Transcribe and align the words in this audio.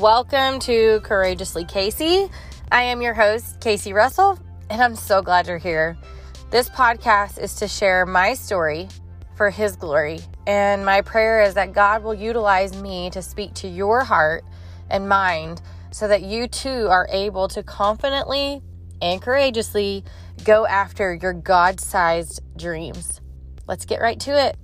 Welcome 0.00 0.58
to 0.60 1.00
Courageously 1.04 1.64
Casey. 1.64 2.28
I 2.70 2.82
am 2.82 3.00
your 3.00 3.14
host, 3.14 3.60
Casey 3.60 3.94
Russell, 3.94 4.38
and 4.68 4.82
I'm 4.82 4.94
so 4.94 5.22
glad 5.22 5.46
you're 5.46 5.56
here. 5.56 5.96
This 6.50 6.68
podcast 6.68 7.38
is 7.38 7.54
to 7.54 7.66
share 7.66 8.04
my 8.04 8.34
story 8.34 8.88
for 9.36 9.48
His 9.48 9.74
glory, 9.74 10.20
and 10.46 10.84
my 10.84 11.00
prayer 11.00 11.40
is 11.40 11.54
that 11.54 11.72
God 11.72 12.02
will 12.02 12.12
utilize 12.12 12.76
me 12.82 13.08
to 13.08 13.22
speak 13.22 13.54
to 13.54 13.68
your 13.68 14.04
heart 14.04 14.44
and 14.90 15.08
mind 15.08 15.62
so 15.92 16.06
that 16.08 16.20
you 16.20 16.46
too 16.46 16.88
are 16.88 17.08
able 17.10 17.48
to 17.48 17.62
confidently 17.62 18.60
and 19.00 19.22
courageously 19.22 20.04
go 20.44 20.66
after 20.66 21.14
your 21.14 21.32
God 21.32 21.80
sized 21.80 22.42
dreams. 22.58 23.22
Let's 23.66 23.86
get 23.86 24.02
right 24.02 24.20
to 24.20 24.38
it. 24.48 24.58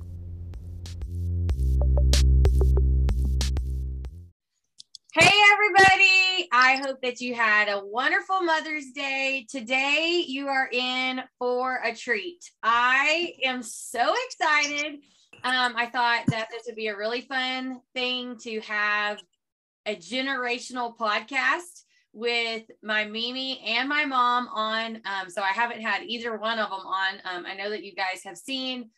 Hey, 5.15 5.31
everybody. 5.53 6.49
I 6.53 6.81
hope 6.83 7.03
that 7.03 7.21
you 7.21 7.35
had 7.35 7.69
a 7.69 7.85
wonderful 7.85 8.41
Mother's 8.41 8.93
Day. 8.93 9.45
Today, 9.47 10.25
you 10.27 10.49
are 10.49 10.71
in 10.73 11.21
for 11.39 11.83
a 11.85 11.95
treat. 11.95 12.51
I 12.63 13.35
am 13.45 13.63
so 13.63 14.15
excited. 14.25 15.01
Um, 15.45 15.75
I 15.77 15.91
thought 15.93 16.23
that 16.29 16.49
this 16.51 16.63
would 16.65 16.77
be 16.77 16.87
a 16.87 16.97
really 16.97 17.21
fun 17.21 17.83
thing 17.93 18.39
to 18.45 18.61
have 18.63 19.21
a 19.85 19.97
generational 19.97 20.97
podcast 20.97 21.83
with 22.15 22.63
my 22.83 23.05
Mimi 23.05 23.61
and 23.67 23.91
my 23.91 24.07
mom 24.07 24.49
on. 24.49 25.03
Um, 25.05 25.29
so 25.29 25.43
I 25.43 25.51
haven't 25.51 25.83
had 25.83 26.05
either 26.05 26.39
one 26.39 26.59
of 26.59 26.71
them 26.71 26.87
on. 26.87 27.15
Um, 27.31 27.45
I 27.45 27.55
know 27.55 27.69
that 27.69 27.85
you 27.85 27.95
guys 27.95 28.23
have 28.25 28.39
seen 28.39 28.89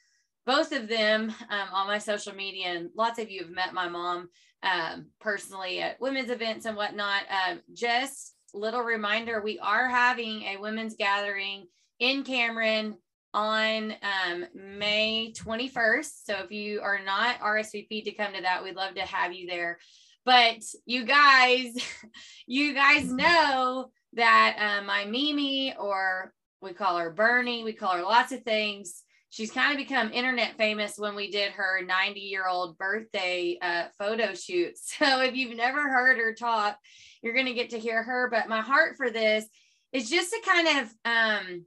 both 0.46 0.70
of 0.70 0.88
them 0.88 1.34
um, 1.50 1.68
on 1.72 1.88
my 1.88 1.98
social 1.98 2.34
media, 2.34 2.68
and 2.68 2.90
lots 2.96 3.18
of 3.18 3.30
you 3.30 3.40
have 3.42 3.50
met 3.50 3.74
my 3.74 3.88
mom 3.88 4.28
um, 4.64 5.06
personally 5.20 5.80
at 5.80 6.00
women's 6.00 6.30
events 6.30 6.66
and 6.66 6.76
whatnot. 6.76 7.22
Um, 7.30 7.60
just 7.72 8.34
little 8.54 8.80
reminder, 8.80 9.42
we 9.42 9.58
are 9.58 9.88
having 9.88 10.42
a 10.42 10.56
women's 10.56 10.96
gathering 10.96 11.66
in 11.98 12.24
Cameron 12.24 12.96
on 13.32 13.92
um, 14.02 14.46
May 14.54 15.32
21st. 15.36 16.10
So 16.24 16.34
if 16.44 16.50
you 16.50 16.80
are 16.80 17.00
not 17.04 17.40
RSVP 17.40 18.04
to 18.04 18.12
come 18.12 18.32
to 18.32 18.42
that, 18.42 18.62
we'd 18.64 18.76
love 18.76 18.94
to 18.94 19.02
have 19.02 19.32
you 19.32 19.46
there. 19.46 19.78
But 20.24 20.62
you 20.86 21.04
guys, 21.04 21.76
you 22.46 22.74
guys 22.74 23.10
know 23.12 23.90
that 24.14 24.56
uh, 24.80 24.84
my 24.84 25.04
Mimi, 25.04 25.74
or 25.78 26.32
we 26.62 26.72
call 26.72 26.96
her 26.98 27.10
Bernie, 27.10 27.64
we 27.64 27.72
call 27.74 27.96
her 27.96 28.02
lots 28.02 28.32
of 28.32 28.42
things 28.42 29.03
she's 29.34 29.50
kind 29.50 29.72
of 29.72 29.76
become 29.76 30.12
internet 30.12 30.56
famous 30.56 30.94
when 30.96 31.16
we 31.16 31.28
did 31.28 31.50
her 31.50 31.84
90 31.84 32.20
year 32.20 32.46
old 32.46 32.78
birthday 32.78 33.58
uh, 33.60 33.86
photo 33.98 34.32
shoot. 34.32 34.74
So 34.84 35.22
if 35.22 35.34
you've 35.34 35.56
never 35.56 35.90
heard 35.90 36.18
her 36.18 36.34
talk, 36.34 36.78
you're 37.20 37.34
going 37.34 37.46
to 37.46 37.52
get 37.52 37.70
to 37.70 37.80
hear 37.80 38.00
her. 38.00 38.28
But 38.30 38.48
my 38.48 38.60
heart 38.60 38.96
for 38.96 39.10
this 39.10 39.44
is 39.92 40.08
just 40.08 40.30
to 40.30 40.40
kind 40.46 40.68
of 40.68 40.94
um, 41.04 41.64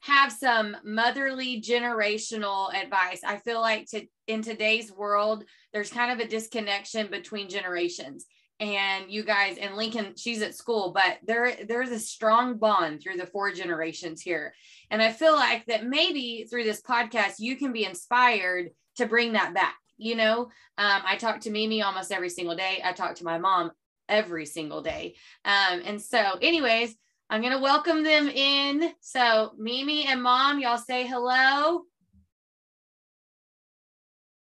have 0.00 0.30
some 0.32 0.76
motherly 0.84 1.62
generational 1.62 2.74
advice. 2.74 3.22
I 3.24 3.38
feel 3.38 3.62
like 3.62 3.86
to 3.92 4.06
in 4.26 4.42
today's 4.42 4.92
world, 4.92 5.44
there's 5.72 5.90
kind 5.90 6.12
of 6.12 6.18
a 6.18 6.28
disconnection 6.28 7.06
between 7.06 7.48
generations 7.48 8.26
and 8.60 9.10
you 9.10 9.22
guys 9.22 9.56
and 9.58 9.76
Lincoln, 9.76 10.14
she's 10.16 10.42
at 10.42 10.54
school, 10.54 10.92
but 10.92 11.18
there 11.24 11.56
there's 11.66 11.90
a 11.90 11.98
strong 11.98 12.58
bond 12.58 13.00
through 13.00 13.16
the 13.16 13.26
four 13.26 13.52
generations 13.52 14.20
here. 14.20 14.52
And 14.90 15.00
I 15.00 15.12
feel 15.12 15.34
like 15.34 15.66
that 15.66 15.86
maybe 15.86 16.46
through 16.50 16.64
this 16.64 16.82
podcast, 16.82 17.34
you 17.38 17.56
can 17.56 17.72
be 17.72 17.84
inspired 17.84 18.70
to 18.96 19.06
bring 19.06 19.32
that 19.34 19.54
back. 19.54 19.76
You 19.96 20.16
know, 20.16 20.42
um, 20.76 21.02
I 21.04 21.16
talk 21.16 21.40
to 21.40 21.50
Mimi 21.50 21.82
almost 21.82 22.12
every 22.12 22.30
single 22.30 22.56
day. 22.56 22.80
I 22.84 22.92
talk 22.92 23.16
to 23.16 23.24
my 23.24 23.38
mom 23.38 23.70
every 24.08 24.46
single 24.46 24.82
day. 24.82 25.16
Um, 25.44 25.82
and 25.84 26.00
so, 26.00 26.38
anyways, 26.40 26.96
I'm 27.30 27.42
gonna 27.42 27.60
welcome 27.60 28.02
them 28.02 28.28
in. 28.28 28.92
So, 29.00 29.52
Mimi 29.56 30.06
and 30.06 30.22
Mom, 30.22 30.58
y'all 30.58 30.78
say 30.78 31.06
hello. 31.06 31.82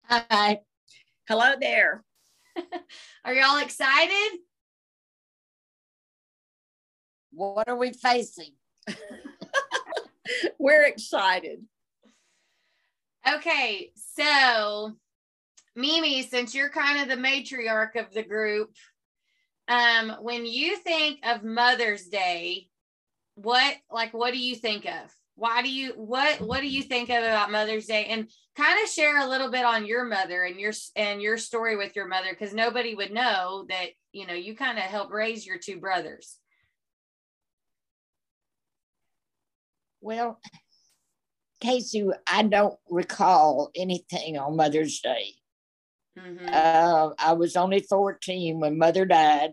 Hi. 0.08 0.60
Hello 1.28 1.54
there. 1.60 2.04
are 3.26 3.34
y'all 3.34 3.58
excited? 3.58 4.40
What 7.32 7.68
are 7.68 7.78
we 7.78 7.92
facing? 7.92 8.54
We're 10.60 10.86
excited. 10.86 11.66
Okay, 13.28 13.92
so 13.96 14.94
Mimi, 15.76 16.24
since 16.24 16.56
you're 16.56 16.70
kind 16.70 17.02
of 17.02 17.10
the 17.10 17.22
matriarch 17.22 17.96
of 17.96 18.14
the 18.14 18.24
group, 18.24 18.74
um, 19.68 20.18
when 20.22 20.46
you 20.46 20.78
think 20.78 21.20
of 21.26 21.44
Mother's 21.44 22.06
Day, 22.08 22.70
what 23.36 23.76
like 23.92 24.14
what 24.14 24.32
do 24.32 24.40
you 24.40 24.56
think 24.56 24.86
of? 24.86 25.14
Why 25.36 25.62
do 25.62 25.72
you 25.72 25.92
what 25.96 26.40
what 26.42 26.62
do 26.62 26.68
you 26.68 26.82
think 26.82 27.10
of 27.10 27.18
about 27.18 27.52
mother's 27.52 27.86
day 27.86 28.06
and 28.06 28.30
kind 28.56 28.82
of 28.82 28.90
share 28.90 29.20
a 29.20 29.30
little 29.30 29.52
bit 29.52 29.66
on 29.66 29.86
your 29.86 30.06
mother 30.06 30.44
and 30.44 30.60
your 30.60 30.72
and 30.96 31.22
your 31.22 31.38
story 31.38 31.76
with 31.76 31.96
your 31.96 32.08
mother 32.08 32.30
because 32.32 32.54
nobody 32.54 32.96
would 32.96 33.12
know 33.12 33.66
that 33.70 33.88
you 34.12 34.26
know 34.26 34.34
you 34.34 34.56
kind 34.56 34.78
of 34.78 34.84
helped 34.86 35.12
raise 35.12 35.46
your 35.46 35.58
two 35.58 35.80
brothers 35.80 36.38
well 40.02 40.40
casey 41.60 42.08
i 42.28 42.42
don't 42.42 42.78
recall 42.90 43.72
anything 43.76 44.38
on 44.38 44.56
mother's 44.56 45.00
day 45.02 45.34
mm-hmm. 46.18 46.48
uh, 46.52 47.10
i 47.20 47.34
was 47.34 47.58
only 47.58 47.82
14 47.82 48.60
when 48.60 48.78
mother 48.78 49.06
died 49.06 49.52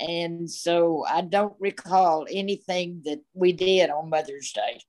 and 0.00 0.50
so 0.50 1.04
I 1.08 1.20
don't 1.20 1.54
recall 1.60 2.26
anything 2.28 3.02
that 3.04 3.20
we 3.34 3.52
did 3.52 3.88
on 3.88 4.10
Mother's 4.10 4.50
Day. 4.50 4.80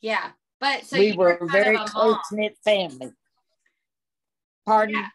Yeah. 0.00 0.30
But 0.60 0.84
so 0.84 0.98
we 0.98 1.12
were, 1.12 1.38
were 1.40 1.46
a 1.46 1.48
very 1.48 1.78
close 1.78 2.18
knit 2.32 2.56
family. 2.64 3.12
Pardon? 4.66 4.96
Yeah. 4.96 5.08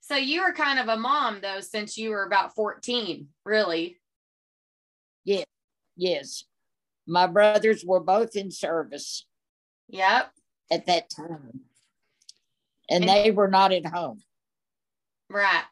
So 0.00 0.16
you 0.16 0.42
were 0.42 0.52
kind 0.52 0.78
of 0.78 0.88
a 0.88 0.96
mom 0.96 1.40
though, 1.42 1.60
since 1.60 1.98
you 1.98 2.10
were 2.10 2.24
about 2.24 2.54
14, 2.54 3.28
really. 3.44 3.98
Yeah. 5.24 5.44
Yes. 5.96 6.44
My 7.06 7.26
brothers 7.26 7.84
were 7.84 8.00
both 8.00 8.36
in 8.36 8.50
service. 8.50 9.26
Yep. 9.88 10.30
At 10.70 10.86
that 10.86 11.10
time. 11.10 11.60
And, 12.88 13.04
and 13.04 13.08
they 13.08 13.30
were 13.30 13.48
not 13.48 13.72
at 13.72 13.86
home. 13.86 14.20
Right. 15.28 15.64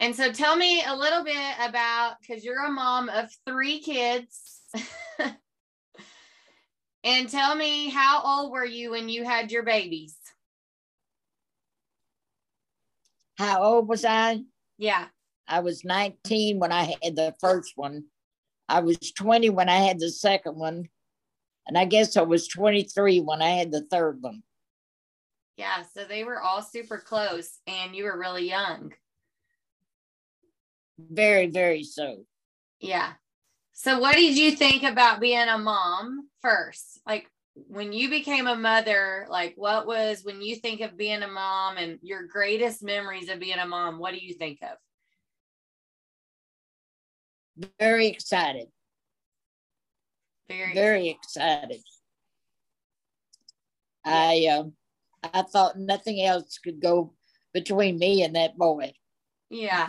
And 0.00 0.14
so 0.14 0.32
tell 0.32 0.56
me 0.56 0.82
a 0.84 0.94
little 0.94 1.24
bit 1.24 1.54
about 1.60 2.16
because 2.20 2.44
you're 2.44 2.64
a 2.64 2.70
mom 2.70 3.08
of 3.08 3.28
three 3.46 3.80
kids. 3.80 4.60
And 7.04 7.28
tell 7.28 7.54
me, 7.54 7.90
how 7.90 8.22
old 8.24 8.50
were 8.50 8.64
you 8.64 8.92
when 8.92 9.10
you 9.10 9.24
had 9.24 9.52
your 9.52 9.62
babies? 9.62 10.16
How 13.36 13.62
old 13.62 13.88
was 13.88 14.06
I? 14.06 14.40
Yeah. 14.78 15.06
I 15.46 15.60
was 15.60 15.84
19 15.84 16.58
when 16.58 16.72
I 16.72 16.96
had 17.02 17.14
the 17.14 17.34
first 17.40 17.72
one. 17.76 18.04
I 18.70 18.80
was 18.80 18.96
20 18.96 19.50
when 19.50 19.68
I 19.68 19.76
had 19.76 20.00
the 20.00 20.10
second 20.10 20.56
one. 20.56 20.88
And 21.66 21.76
I 21.76 21.84
guess 21.84 22.16
I 22.16 22.22
was 22.22 22.48
23 22.48 23.20
when 23.20 23.42
I 23.42 23.50
had 23.50 23.70
the 23.70 23.82
third 23.82 24.18
one. 24.22 24.42
Yeah. 25.58 25.82
So 25.94 26.04
they 26.04 26.24
were 26.24 26.40
all 26.40 26.62
super 26.62 26.98
close 26.98 27.58
and 27.66 27.94
you 27.94 28.04
were 28.04 28.18
really 28.18 28.48
young. 28.48 28.94
Very, 30.98 31.48
very 31.48 31.82
so. 31.82 32.24
Yeah. 32.80 33.12
So, 33.76 33.98
what 33.98 34.14
did 34.14 34.38
you 34.38 34.52
think 34.52 34.84
about 34.84 35.20
being 35.20 35.48
a 35.48 35.58
mom 35.58 36.28
first? 36.40 37.00
Like, 37.06 37.28
when 37.54 37.92
you 37.92 38.08
became 38.08 38.46
a 38.46 38.56
mother, 38.56 39.26
like, 39.28 39.54
what 39.56 39.84
was 39.84 40.22
when 40.22 40.40
you 40.40 40.54
think 40.56 40.80
of 40.80 40.96
being 40.96 41.22
a 41.22 41.28
mom 41.28 41.76
and 41.76 41.98
your 42.00 42.22
greatest 42.22 42.84
memories 42.84 43.28
of 43.28 43.40
being 43.40 43.58
a 43.58 43.66
mom? 43.66 43.98
What 43.98 44.14
do 44.14 44.24
you 44.24 44.34
think 44.34 44.60
of? 44.62 44.78
Very 47.80 48.06
excited. 48.06 48.68
Very, 50.48 50.74
very 50.74 51.08
excited. 51.08 51.80
I 54.04 54.46
um, 54.46 54.74
I 55.22 55.42
thought 55.42 55.78
nothing 55.78 56.20
else 56.22 56.58
could 56.58 56.80
go 56.80 57.14
between 57.52 57.98
me 57.98 58.22
and 58.22 58.36
that 58.36 58.56
boy. 58.56 58.92
Yeah. 59.50 59.88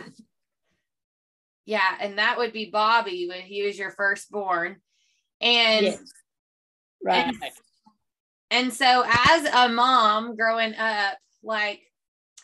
Yeah, 1.66 1.96
and 2.00 2.18
that 2.18 2.38
would 2.38 2.52
be 2.52 2.70
Bobby 2.70 3.26
when 3.28 3.42
he 3.42 3.64
was 3.64 3.78
your 3.78 3.90
firstborn. 3.90 4.76
And 5.40 5.86
yes. 5.86 6.02
right. 7.04 7.26
And, 7.26 7.42
and 8.50 8.72
so 8.72 9.04
as 9.06 9.44
a 9.44 9.68
mom 9.68 10.36
growing 10.36 10.74
up, 10.74 11.18
like 11.42 11.80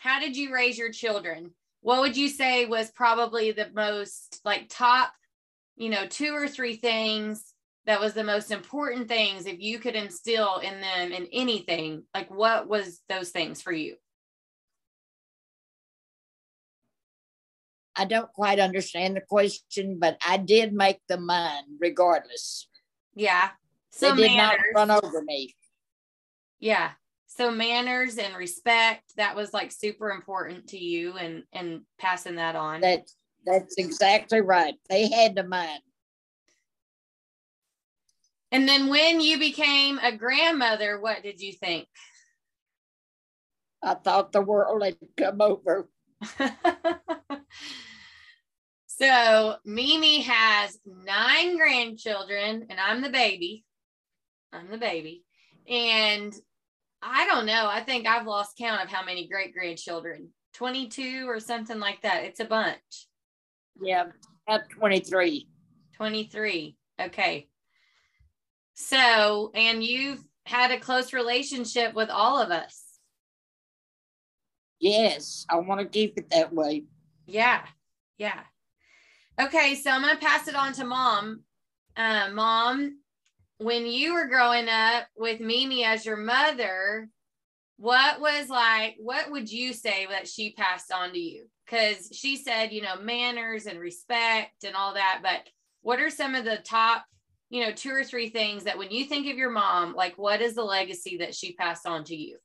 how 0.01 0.19
did 0.19 0.37
you 0.37 0.53
raise 0.53 0.77
your 0.77 0.91
children? 0.91 1.53
What 1.81 2.01
would 2.01 2.17
you 2.17 2.29
say 2.29 2.67
was 2.67 2.91
probably 2.91 3.53
the 3.53 3.71
most 3.73 4.41
like 4.45 4.69
top, 4.69 5.13
you 5.77 5.91
know, 5.91 6.07
two 6.07 6.35
or 6.35 6.49
three 6.49 6.75
things 6.75 7.55
that 7.87 8.01
was 8.01 8.15
the 8.15 8.25
most 8.25 8.51
important 8.51 9.09
things 9.09 9.47
if 9.47 9.61
you 9.61 9.79
could 9.79 9.95
instill 9.95 10.59
in 10.59 10.81
them 10.81 11.13
in 11.13 11.29
anything? 11.33 12.03
Like 12.13 12.31
what 12.31 12.69
was 12.69 13.01
those 13.09 13.31
things 13.31 13.63
for 13.63 13.73
you? 13.73 13.95
I 17.97 18.05
don't 18.05 18.33
quite 18.33 18.59
understand 18.59 19.17
the 19.17 19.21
question, 19.21 19.99
but 19.99 20.17
I 20.27 20.37
did 20.39 20.73
make 20.73 21.01
them 21.09 21.27
mine 21.27 21.65
regardless. 21.79 22.69
Yeah. 23.15 23.51
So 23.91 24.15
they 24.15 24.29
did 24.29 24.37
manners. 24.37 24.61
not 24.75 24.89
run 24.89 24.91
over 25.05 25.23
me. 25.23 25.55
Yeah. 26.59 26.93
So 27.27 27.51
manners 27.51 28.19
and 28.19 28.35
respect, 28.37 29.13
that 29.17 29.37
was 29.37 29.53
like 29.53 29.73
super 29.73 30.11
important 30.11 30.69
to 30.69 30.79
you 30.79 31.17
and 31.17 31.45
and 31.53 31.83
passing 31.99 32.37
that 32.37 32.57
on. 32.57 32.81
That 32.81 33.03
that's 33.45 33.75
exactly 33.77 34.41
right. 34.41 34.75
They 34.89 35.11
had 35.11 35.37
to 35.37 35.43
mind. 35.43 35.81
And 38.51 38.69
then 38.69 38.89
when 38.89 39.21
you 39.21 39.39
became 39.39 39.99
a 39.99 40.13
grandmother, 40.15 41.01
what 41.01 41.23
did 41.23 41.41
you 41.41 41.55
think? 41.55 41.89
I 43.83 43.95
thought 43.95 44.33
the 44.33 44.43
world 44.43 44.85
had 44.85 44.97
come 45.17 45.41
over. 45.41 45.89
so 48.87 49.57
Mimi 49.65 50.23
has 50.23 50.79
nine 50.87 51.57
grandchildren, 51.57 52.67
and 52.71 52.79
I'm 52.81 53.03
the 53.03 53.11
baby. 53.11 53.65
I'm 54.53 54.71
the 54.71 54.79
baby. 54.79 55.25
And 55.69 56.35
I 57.03 57.27
don't 57.27 57.47
know. 57.47 57.69
I 57.69 57.83
think 57.83 58.07
I've 58.07 58.27
lost 58.27 58.57
count 58.57 58.83
of 58.83 58.91
how 58.91 59.05
many 59.05 59.27
great 59.27 59.53
grandchildren 59.53 60.31
22 60.55 61.29
or 61.29 61.41
something 61.41 61.79
like 61.79 62.03
that. 62.03 62.25
It's 62.25 62.41
a 62.41 62.45
bunch. 62.45 63.09
Yeah, 63.81 64.07
at 64.49 64.69
23. 64.71 65.49
23. 65.97 66.77
Okay. 67.01 67.49
So, 68.75 69.51
and 69.55 69.83
you've 69.83 70.23
had 70.45 70.71
a 70.71 70.81
close 70.81 71.13
relationship 71.13 71.95
with 71.95 72.11
all 72.11 72.41
of 72.41 72.51
us. 72.51 72.82
Yes, 74.83 75.47
I 75.49 75.59
want 75.59 75.81
to 75.81 75.87
keep 75.87 76.19
it 76.19 76.31
that 76.31 76.53
way. 76.53 76.87
Yeah, 77.25 77.63
yeah. 78.19 78.41
Okay, 79.41 79.77
so 79.77 79.91
I'm 79.93 80.03
going 80.03 80.17
to 80.17 80.21
pass 80.21 80.49
it 80.49 80.57
on 80.57 80.73
to 80.73 80.85
mom. 80.85 81.45
Uh, 81.97 82.31
mom, 82.33 82.99
when 83.59 83.87
you 83.87 84.15
were 84.15 84.27
growing 84.27 84.69
up 84.69 85.05
with 85.17 85.39
Mimi 85.39 85.85
as 85.85 86.05
your 86.05 86.17
mother, 86.17 87.09
what 87.77 88.21
was 88.21 88.49
like, 88.49 88.97
what 88.99 89.31
would 89.31 89.53
you 89.53 89.73
say 89.73 90.07
that 90.11 90.27
she 90.27 90.53
passed 90.53 90.91
on 90.93 91.13
to 91.13 91.19
you? 91.19 91.47
Because 91.65 92.09
she 92.13 92.35
said, 92.35 92.73
you 92.73 92.83
know, 92.83 92.97
manners 93.01 93.67
and 93.67 93.79
respect 93.79 94.65
and 94.65 94.75
all 94.75 94.95
that. 94.95 95.21
But 95.23 95.49
what 95.83 96.01
are 96.01 96.11
some 96.11 96.35
of 96.35 96.45
the 96.45 96.57
top, 96.57 97.05
you 97.51 97.65
know, 97.65 97.71
two 97.71 97.91
or 97.91 98.03
three 98.03 98.31
things 98.31 98.65
that 98.65 98.79
when 98.79 98.91
you 98.91 99.05
think 99.05 99.29
of 99.29 99.39
your 99.39 99.51
mom, 99.51 99.95
like 99.95 100.19
what 100.19 100.41
is 100.41 100.57
the 100.57 100.65
legacy 100.65 101.19
that 101.19 101.37
she 101.37 101.53
passed 101.53 101.87
on 101.87 102.03
to 102.07 102.17
you? 102.17 102.39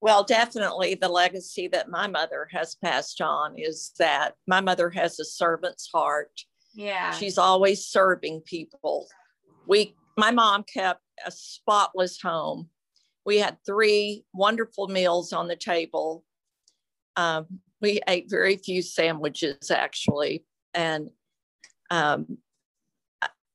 Well, 0.00 0.24
definitely 0.24 0.94
the 0.94 1.08
legacy 1.08 1.68
that 1.68 1.88
my 1.88 2.06
mother 2.06 2.48
has 2.52 2.76
passed 2.76 3.20
on 3.20 3.54
is 3.56 3.92
that 3.98 4.34
my 4.46 4.60
mother 4.60 4.90
has 4.90 5.18
a 5.18 5.24
servant's 5.24 5.88
heart. 5.92 6.30
Yeah. 6.74 7.12
She's 7.12 7.38
always 7.38 7.86
serving 7.86 8.42
people. 8.44 9.08
We 9.66 9.94
my 10.18 10.30
mom 10.30 10.64
kept 10.64 11.00
a 11.26 11.30
spotless 11.30 12.20
home. 12.20 12.68
We 13.24 13.38
had 13.38 13.58
three 13.66 14.24
wonderful 14.32 14.88
meals 14.88 15.32
on 15.32 15.48
the 15.48 15.56
table. 15.56 16.24
Um, 17.16 17.46
we 17.80 18.00
ate 18.06 18.30
very 18.30 18.56
few 18.56 18.82
sandwiches 18.82 19.70
actually, 19.70 20.44
and 20.74 21.10
um, 21.90 22.38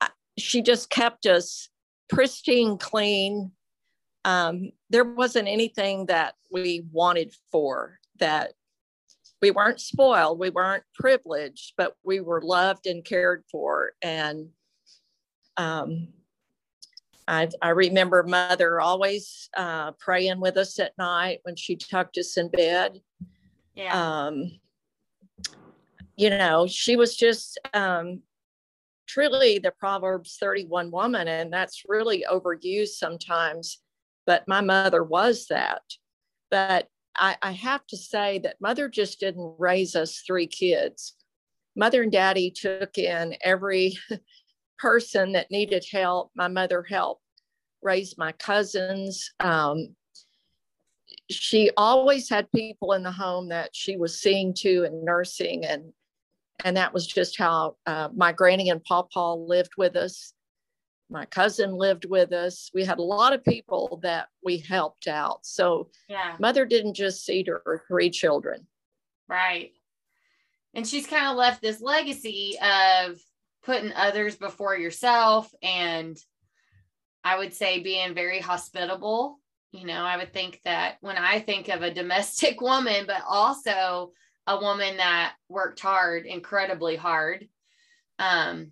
I, 0.01 0.09
she 0.37 0.61
just 0.61 0.89
kept 0.89 1.25
us 1.25 1.69
pristine, 2.09 2.77
clean, 2.77 3.51
um, 4.25 4.71
there 4.89 5.03
wasn't 5.03 5.47
anything 5.47 6.05
that 6.07 6.35
we 6.51 6.83
wanted 6.91 7.33
for 7.51 7.99
that 8.19 8.53
we 9.41 9.49
weren't 9.51 9.79
spoiled 9.79 10.37
we 10.37 10.49
weren't 10.49 10.83
privileged 10.93 11.73
but 11.77 11.95
we 12.03 12.19
were 12.19 12.41
loved 12.41 12.85
and 12.87 13.03
cared 13.03 13.43
for. 13.51 13.93
And 14.01 14.49
um, 15.57 16.09
I, 17.27 17.49
I, 17.61 17.69
remember 17.69 18.23
mother 18.23 18.79
always 18.79 19.49
uh, 19.55 19.91
praying 19.99 20.39
with 20.39 20.57
us 20.57 20.79
at 20.79 20.97
night 20.97 21.39
when 21.43 21.55
she 21.55 21.75
tucked 21.75 22.17
us 22.17 22.37
in 22.37 22.47
bed. 22.49 23.01
Yeah. 23.75 24.25
Um, 24.25 24.59
you 26.21 26.29
know 26.29 26.67
she 26.67 26.95
was 26.95 27.15
just 27.15 27.59
um, 27.73 28.21
truly 29.07 29.59
the 29.59 29.71
proverbs 29.71 30.37
31 30.39 30.91
woman 30.91 31.27
and 31.27 31.51
that's 31.51 31.83
really 31.87 32.23
overused 32.31 32.89
sometimes 32.89 33.79
but 34.25 34.47
my 34.47 34.61
mother 34.61 35.03
was 35.03 35.47
that. 35.49 35.81
But 36.49 36.87
I, 37.15 37.37
I 37.41 37.51
have 37.51 37.85
to 37.87 37.97
say 37.97 38.39
that 38.39 38.61
mother 38.61 38.87
just 38.87 39.19
didn't 39.19 39.55
raise 39.57 39.95
us 39.95 40.23
three 40.25 40.47
kids. 40.47 41.15
Mother 41.75 42.03
and 42.03 42.11
daddy 42.11 42.51
took 42.51 42.97
in 42.97 43.35
every 43.41 43.97
person 44.79 45.33
that 45.33 45.51
needed 45.51 45.85
help. 45.91 46.31
My 46.35 46.47
mother 46.47 46.83
helped 46.87 47.23
raise 47.81 48.17
my 48.17 48.31
cousins. 48.33 49.31
Um, 49.39 49.95
she 51.29 51.71
always 51.77 52.29
had 52.29 52.51
people 52.51 52.93
in 52.93 53.03
the 53.03 53.11
home 53.11 53.49
that 53.49 53.71
she 53.73 53.97
was 53.97 54.21
seeing 54.21 54.53
to 54.53 54.83
and 54.83 55.03
nursing 55.03 55.65
and 55.65 55.93
and 56.63 56.77
that 56.77 56.93
was 56.93 57.07
just 57.07 57.39
how 57.39 57.75
uh, 57.87 58.09
my 58.15 58.31
granny 58.31 58.69
and 58.69 58.83
pawpaw 58.83 59.35
lived 59.35 59.71
with 59.77 59.95
us 59.95 60.33
my 61.11 61.25
cousin 61.25 61.73
lived 61.73 62.05
with 62.05 62.31
us. 62.31 62.71
We 62.73 62.85
had 62.85 62.97
a 62.97 63.03
lot 63.03 63.33
of 63.33 63.43
people 63.43 63.99
that 64.01 64.29
we 64.43 64.57
helped 64.57 65.07
out. 65.07 65.45
So 65.45 65.89
yeah, 66.07 66.35
mother 66.39 66.65
didn't 66.65 66.93
just 66.93 67.25
see 67.25 67.43
her 67.47 67.83
three 67.87 68.09
children. 68.09 68.65
Right. 69.27 69.71
And 70.73 70.87
she's 70.87 71.05
kind 71.05 71.27
of 71.27 71.35
left 71.35 71.61
this 71.61 71.81
legacy 71.81 72.57
of 72.59 73.19
putting 73.63 73.91
others 73.93 74.35
before 74.37 74.75
yourself 74.75 75.53
and 75.61 76.17
I 77.23 77.37
would 77.37 77.53
say 77.53 77.83
being 77.83 78.15
very 78.15 78.39
hospitable. 78.39 79.39
You 79.71 79.85
know, 79.85 80.03
I 80.03 80.17
would 80.17 80.33
think 80.33 80.59
that 80.65 80.95
when 81.01 81.17
I 81.17 81.39
think 81.39 81.67
of 81.67 81.81
a 81.81 81.93
domestic 81.93 82.61
woman, 82.61 83.05
but 83.05 83.21
also 83.27 84.11
a 84.47 84.59
woman 84.59 84.97
that 84.97 85.33
worked 85.49 85.79
hard, 85.81 86.25
incredibly 86.25 86.95
hard, 86.95 87.47
um, 88.17 88.71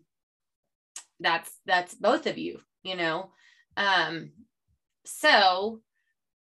that's 1.19 1.51
that's 1.65 1.93
both 1.95 2.27
of 2.27 2.37
you 2.37 2.59
you 2.83 2.95
know? 2.95 3.31
Um 3.77 4.31
so 5.05 5.81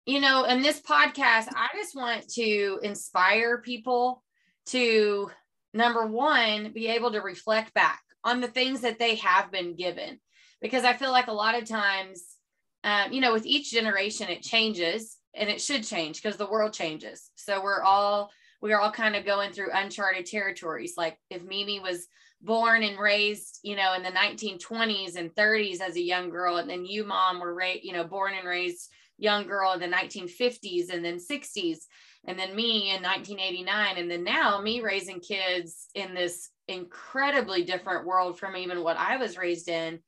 you 0.07 0.21
know 0.21 0.45
in 0.45 0.63
this 0.63 0.81
podcast 0.81 1.49
i 1.55 1.69
just 1.75 1.95
want 1.95 2.27
to 2.29 2.81
inspire 2.83 3.59
people 3.59 4.23
to 4.67 5.31
number 5.75 6.07
one 6.07 6.73
be 6.73 6.89
able 6.89 7.13
to 7.13 7.21
reflect 7.21 7.73
back 7.75 8.01
on 8.25 8.41
the 8.41 8.49
things 8.49 8.81
that 8.81 8.99
they 8.99 9.17
have 9.17 9.51
been 9.51 9.77
given. 9.77 10.19
Because 10.61 10.85
i 10.85 10.93
feel 10.93 11.13
like 11.13 11.29
a 11.29 11.33
lot 11.33 11.61
of 11.61 11.69
times 11.69 12.25
um, 12.85 13.13
you 13.13 13.21
know 13.21 13.33
with 13.33 13.47
each 13.47 13.71
generation 13.71 14.29
it 14.29 14.43
changes 14.43 15.19
and 15.35 15.49
it 15.49 15.61
should 15.61 15.85
change 15.85 16.21
because 16.21 16.37
the 16.37 16.51
world 16.51 16.73
changes. 16.73 17.31
So 17.37 17.63
we're 17.63 17.83
all 17.83 18.31
we're 18.61 18.79
all 18.79 18.91
kind 18.91 19.15
of 19.15 19.25
going 19.25 19.53
through 19.53 19.71
uncharted 19.73 20.27
territories. 20.27 20.95
Like 20.97 21.17
if 21.31 21.45
mimi 21.45 21.81
was 21.81 22.07
born 22.41 22.83
and 22.83 22.99
raised, 22.99 23.59
you 23.63 23.77
know, 23.77 23.95
in 23.95 24.03
the 24.03 24.11
1920s 24.11 25.17
and 25.17 25.35
30s 25.35 25.81
as 25.81 25.97
a 25.97 26.03
young 26.03 26.31
girl. 26.31 26.57
And 26.57 26.71
then 26.71 26.85
you, 26.85 27.05
mom, 27.05 27.41
were 27.41 27.61
you 27.63 27.93
know, 27.93 28.05
born 28.05 28.35
and 28.35 28.47
raised 28.47 28.89
young 29.19 29.47
girl 29.47 29.73
in 29.73 29.81
the 29.81 29.89
1950s 29.89 30.93
and 30.93 31.05
then 31.05 31.19
60s. 31.19 31.79
And 32.27 32.39
then 32.39 32.55
me 32.55 32.91
in 32.95 33.03
1989. 33.03 33.97
And 33.97 34.11
then 34.11 34.25
now 34.25 34.61
me 34.61 34.81
raising 34.81 35.21
kids 35.21 35.89
in 35.95 36.15
this 36.15 36.51
incredibly 36.69 37.65
different 37.65 38.07
world 38.07 38.39
from 38.39 38.57
even 38.57 38.83
what 38.83 38.97
I 38.97 39.17
was 39.17 39.37
raised 39.37 39.69
in. 39.69 40.01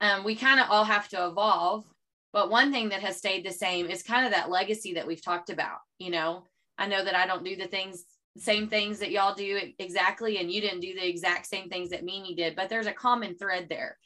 Um, 0.00 0.24
we 0.24 0.36
kind 0.36 0.60
of 0.60 0.66
all 0.70 0.84
have 0.84 1.08
to 1.08 1.26
evolve. 1.26 1.84
But 2.32 2.50
one 2.50 2.70
thing 2.70 2.90
that 2.90 3.00
has 3.00 3.16
stayed 3.16 3.44
the 3.44 3.52
same 3.52 3.86
is 3.86 4.04
kind 4.04 4.24
of 4.24 4.32
that 4.32 4.50
legacy 4.50 4.94
that 4.94 5.06
we've 5.06 5.24
talked 5.24 5.50
about. 5.50 5.78
You 5.98 6.10
know, 6.10 6.44
I 6.78 6.86
know 6.86 7.04
that 7.04 7.16
I 7.16 7.26
don't 7.26 7.44
do 7.44 7.56
the 7.56 7.66
things 7.66 8.04
same 8.38 8.68
things 8.68 9.00
that 9.00 9.10
y'all 9.10 9.34
do 9.34 9.58
exactly 9.78 10.38
and 10.38 10.50
you 10.50 10.60
didn't 10.60 10.80
do 10.80 10.94
the 10.94 11.06
exact 11.06 11.46
same 11.46 11.68
things 11.68 11.90
that 11.90 12.04
Mimi 12.04 12.34
did 12.34 12.54
but 12.54 12.68
there's 12.68 12.86
a 12.86 12.92
common 12.92 13.36
thread 13.36 13.68
there. 13.68 13.98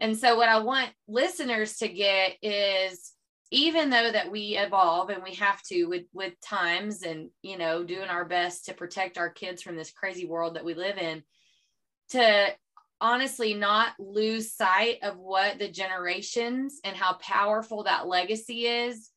And 0.00 0.16
so 0.16 0.36
what 0.36 0.48
I 0.48 0.58
want 0.58 0.90
listeners 1.06 1.76
to 1.78 1.88
get 1.88 2.36
is 2.42 3.14
even 3.50 3.90
though 3.90 4.10
that 4.10 4.30
we 4.32 4.56
evolve 4.56 5.10
and 5.10 5.22
we 5.22 5.34
have 5.34 5.62
to 5.62 5.84
with 5.84 6.04
with 6.12 6.32
times 6.40 7.02
and 7.02 7.30
you 7.42 7.56
know 7.56 7.84
doing 7.84 8.08
our 8.08 8.24
best 8.24 8.66
to 8.66 8.74
protect 8.74 9.16
our 9.16 9.30
kids 9.30 9.62
from 9.62 9.76
this 9.76 9.92
crazy 9.92 10.26
world 10.26 10.56
that 10.56 10.64
we 10.64 10.74
live 10.74 10.98
in 10.98 11.22
to 12.10 12.48
honestly 13.00 13.54
not 13.54 13.92
lose 13.98 14.52
sight 14.52 14.98
of 15.02 15.18
what 15.18 15.58
the 15.58 15.68
generations 15.68 16.80
and 16.84 16.96
how 16.96 17.14
powerful 17.14 17.84
that 17.84 18.06
legacy 18.06 18.66
is 18.66 19.10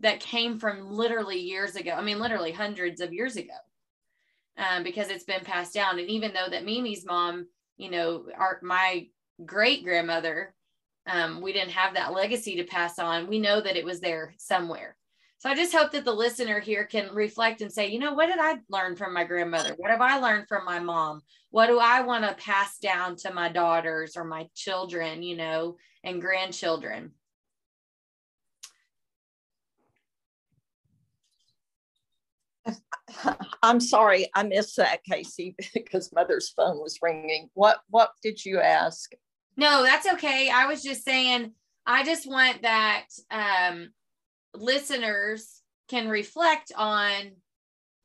that 0.00 0.20
came 0.20 0.58
from 0.58 0.90
literally 0.90 1.38
years 1.38 1.76
ago 1.76 1.92
i 1.92 2.02
mean 2.02 2.18
literally 2.18 2.52
hundreds 2.52 3.00
of 3.00 3.12
years 3.12 3.36
ago 3.36 3.54
um, 4.58 4.82
because 4.82 5.08
it's 5.08 5.24
been 5.24 5.44
passed 5.44 5.74
down. 5.74 5.98
And 5.98 6.08
even 6.08 6.32
though 6.32 6.48
that 6.50 6.64
Mimi's 6.64 7.06
mom, 7.06 7.46
you 7.76 7.90
know, 7.90 8.26
our 8.36 8.58
my 8.62 9.08
great 9.44 9.84
grandmother, 9.84 10.54
um, 11.06 11.40
we 11.40 11.52
didn't 11.52 11.70
have 11.70 11.94
that 11.94 12.12
legacy 12.12 12.56
to 12.56 12.64
pass 12.64 12.98
on. 12.98 13.28
We 13.28 13.38
know 13.38 13.60
that 13.60 13.76
it 13.76 13.84
was 13.84 14.00
there 14.00 14.34
somewhere. 14.38 14.96
So 15.38 15.50
I 15.50 15.54
just 15.54 15.74
hope 15.74 15.92
that 15.92 16.04
the 16.04 16.14
listener 16.14 16.60
here 16.60 16.84
can 16.84 17.14
reflect 17.14 17.60
and 17.60 17.70
say, 17.70 17.88
you 17.88 17.98
know, 17.98 18.14
what 18.14 18.26
did 18.26 18.38
I 18.38 18.56
learn 18.70 18.96
from 18.96 19.12
my 19.12 19.24
grandmother? 19.24 19.74
What 19.76 19.90
have 19.90 20.00
I 20.00 20.18
learned 20.18 20.48
from 20.48 20.64
my 20.64 20.78
mom? 20.78 21.20
What 21.50 21.66
do 21.66 21.78
I 21.78 22.00
want 22.00 22.24
to 22.24 22.42
pass 22.42 22.78
down 22.78 23.16
to 23.16 23.32
my 23.32 23.50
daughters 23.50 24.16
or 24.16 24.24
my 24.24 24.48
children, 24.54 25.22
you 25.22 25.36
know, 25.36 25.76
and 26.02 26.22
grandchildren? 26.22 27.12
I'm 33.62 33.80
sorry, 33.80 34.28
I 34.34 34.42
missed 34.42 34.76
that, 34.76 35.04
Casey, 35.04 35.54
because 35.74 36.12
mother's 36.12 36.50
phone 36.50 36.78
was 36.78 36.98
ringing. 37.02 37.50
What 37.54 37.78
what 37.88 38.10
did 38.22 38.44
you 38.44 38.60
ask? 38.60 39.12
No, 39.56 39.82
that's 39.82 40.06
okay. 40.14 40.50
I 40.50 40.66
was 40.66 40.82
just 40.82 41.04
saying, 41.04 41.52
I 41.86 42.04
just 42.04 42.28
want 42.28 42.62
that 42.62 43.06
um, 43.30 43.90
listeners 44.54 45.62
can 45.88 46.08
reflect 46.08 46.72
on, 46.76 47.32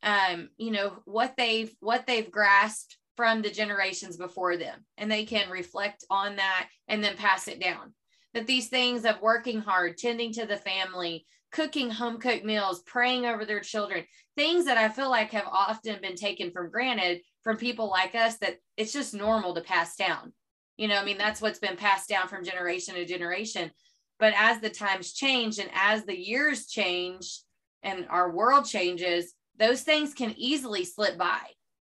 um, 0.03 0.49
you 0.57 0.71
know, 0.71 0.97
what 1.05 1.33
they've 1.37 1.73
what 1.79 2.07
they've 2.07 2.31
grasped 2.31 2.97
from 3.17 3.41
the 3.41 3.51
generations 3.51 4.17
before 4.17 4.57
them, 4.57 4.85
and 4.97 5.11
they 5.11 5.25
can 5.25 5.49
reflect 5.49 6.05
on 6.09 6.37
that 6.37 6.69
and 6.87 7.03
then 7.03 7.17
pass 7.17 7.47
it 7.47 7.59
down. 7.59 7.93
That 8.33 8.47
these 8.47 8.69
things 8.69 9.03
of 9.03 9.21
working 9.21 9.59
hard, 9.59 9.97
tending 9.97 10.31
to 10.33 10.45
the 10.45 10.57
family, 10.57 11.25
cooking 11.51 11.89
home 11.89 12.17
cooked 12.17 12.45
meals, 12.45 12.81
praying 12.83 13.25
over 13.25 13.45
their 13.45 13.59
children, 13.59 14.05
things 14.35 14.65
that 14.65 14.77
I 14.77 14.89
feel 14.89 15.09
like 15.09 15.31
have 15.31 15.47
often 15.47 15.99
been 16.01 16.15
taken 16.15 16.51
for 16.51 16.67
granted 16.67 17.21
from 17.43 17.57
people 17.57 17.89
like 17.89 18.15
us 18.15 18.37
that 18.37 18.57
it's 18.77 18.93
just 18.93 19.13
normal 19.13 19.53
to 19.55 19.61
pass 19.61 19.95
down. 19.95 20.33
You 20.77 20.87
know, 20.87 20.97
I 20.97 21.03
mean, 21.03 21.17
that's 21.17 21.41
what's 21.41 21.59
been 21.59 21.75
passed 21.75 22.09
down 22.09 22.27
from 22.27 22.45
generation 22.45 22.95
to 22.95 23.05
generation. 23.05 23.71
But 24.19 24.33
as 24.37 24.59
the 24.59 24.69
times 24.69 25.13
change 25.13 25.59
and 25.59 25.69
as 25.73 26.05
the 26.05 26.17
years 26.17 26.67
change 26.67 27.41
and 27.83 28.05
our 28.09 28.31
world 28.31 28.65
changes, 28.65 29.33
those 29.57 29.81
things 29.81 30.13
can 30.13 30.33
easily 30.37 30.85
slip 30.85 31.17
by. 31.17 31.41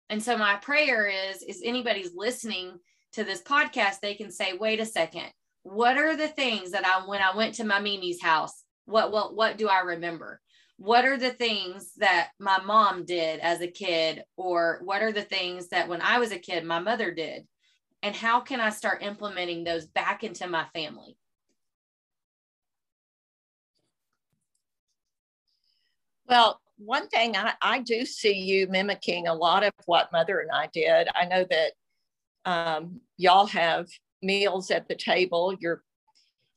And 0.10 0.22
so 0.22 0.38
my 0.38 0.56
prayer 0.56 1.08
is 1.08 1.42
is 1.42 1.62
anybody's 1.64 2.16
listening 2.16 2.80
to 3.14 3.24
this 3.24 3.42
podcast, 3.42 4.00
they 4.02 4.14
can 4.14 4.32
say, 4.32 4.54
wait 4.54 4.80
a 4.80 4.86
second, 4.86 5.26
what 5.64 5.98
are 5.98 6.16
the 6.16 6.28
things 6.28 6.72
that 6.72 6.86
I 6.86 7.06
when 7.08 7.22
I 7.22 7.36
went 7.36 7.56
to 7.56 7.66
my 7.66 7.80
Mimi's 7.80 8.22
house, 8.22 8.64
what 8.88 9.12
what 9.12 9.36
what 9.36 9.58
do 9.58 9.68
I 9.68 9.82
remember? 9.82 10.42
What 10.78 11.06
are 11.06 11.18
the 11.18 11.32
things 11.32 11.94
that 11.98 12.30
my 12.40 12.60
mom 12.64 13.06
did 13.06 13.40
as 13.42 13.62
a 13.62 13.68
kid 13.68 14.24
or 14.38 14.80
what 14.84 15.02
are 15.02 15.12
the 15.12 15.24
things 15.24 15.70
that 15.70 15.88
when 15.88 16.02
I 16.02 16.20
was 16.20 16.32
a 16.32 16.40
kid 16.40 16.64
my 16.64 16.80
mother 16.80 17.14
did? 17.14 17.46
And 18.02 18.16
how 18.16 18.40
can 18.40 18.62
I 18.62 18.70
start 18.70 19.04
implementing 19.04 19.64
those 19.64 19.88
back 19.88 20.24
into 20.24 20.48
my 20.48 20.66
family? 20.74 21.18
Well, 26.28 26.62
one 26.78 27.08
thing 27.08 27.36
I, 27.36 27.54
I 27.62 27.80
do 27.80 28.06
see 28.06 28.38
you 28.38 28.68
mimicking 28.68 29.28
a 29.28 29.34
lot 29.34 29.64
of 29.64 29.72
what 29.86 30.12
mother 30.12 30.40
and 30.40 30.52
I 30.52 30.70
did. 30.72 31.08
I 31.16 31.26
know 31.26 31.46
that 31.50 31.72
um, 32.46 33.02
y'all 33.18 33.48
have 33.48 33.88
meals 34.22 34.70
at 34.70 34.88
the 34.88 34.96
table. 34.96 35.56
You're, 35.60 35.82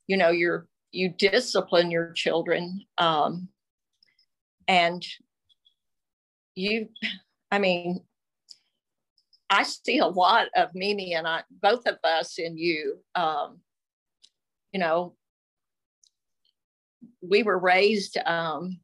you 0.06 0.16
know, 0.16 0.30
you're 0.30 0.66
you 0.92 1.08
discipline 1.08 1.90
your 1.90 2.12
children 2.12 2.80
um, 2.98 3.48
and 4.68 5.06
you 6.54 6.88
i 7.50 7.58
mean 7.58 8.00
i 9.48 9.62
see 9.62 9.98
a 9.98 10.06
lot 10.06 10.48
of 10.56 10.68
mimi 10.74 11.14
and 11.14 11.26
i 11.26 11.42
both 11.62 11.86
of 11.86 11.96
us 12.04 12.38
in 12.38 12.56
you 12.56 12.98
um, 13.14 13.58
you 14.72 14.80
know 14.80 15.14
we 17.22 17.42
were 17.42 17.58
raised 17.58 18.16
um, 18.26 18.80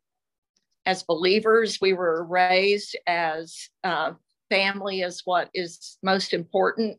as 0.85 1.03
believers. 1.03 1.79
We 1.81 1.93
were 1.93 2.25
raised 2.25 2.97
as 3.07 3.69
uh, 3.85 4.13
family 4.51 5.01
is 5.01 5.23
what 5.25 5.51
is 5.55 5.99
most 6.03 6.33
important. 6.33 6.99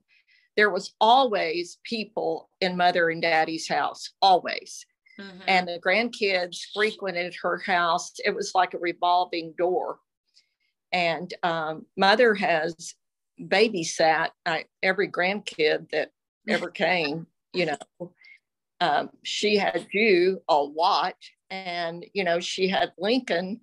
There 0.55 0.69
was 0.69 0.93
always 0.99 1.77
people 1.83 2.49
in 2.61 2.77
mother 2.77 3.09
and 3.09 3.21
daddy's 3.21 3.67
house 3.67 4.11
always 4.21 4.85
Mm-hmm. 5.19 5.41
And 5.47 5.67
the 5.67 5.79
grandkids 5.83 6.59
frequented 6.73 7.35
her 7.41 7.57
house. 7.57 8.13
It 8.23 8.35
was 8.35 8.53
like 8.53 8.73
a 8.73 8.79
revolving 8.79 9.53
door. 9.57 9.99
And 10.91 11.33
um, 11.43 11.85
mother 11.97 12.33
has 12.35 12.93
babysat 13.41 14.29
uh, 14.45 14.59
every 14.83 15.09
grandkid 15.09 15.89
that 15.91 16.11
ever 16.47 16.69
came, 16.71 17.27
you 17.53 17.67
know. 17.67 18.11
Um, 18.79 19.09
she 19.23 19.57
had 19.57 19.87
you 19.91 20.43
a 20.47 20.55
lot, 20.55 21.15
and 21.49 22.05
you 22.13 22.23
know, 22.23 22.39
she 22.39 22.67
had 22.67 22.93
Lincoln 22.99 23.61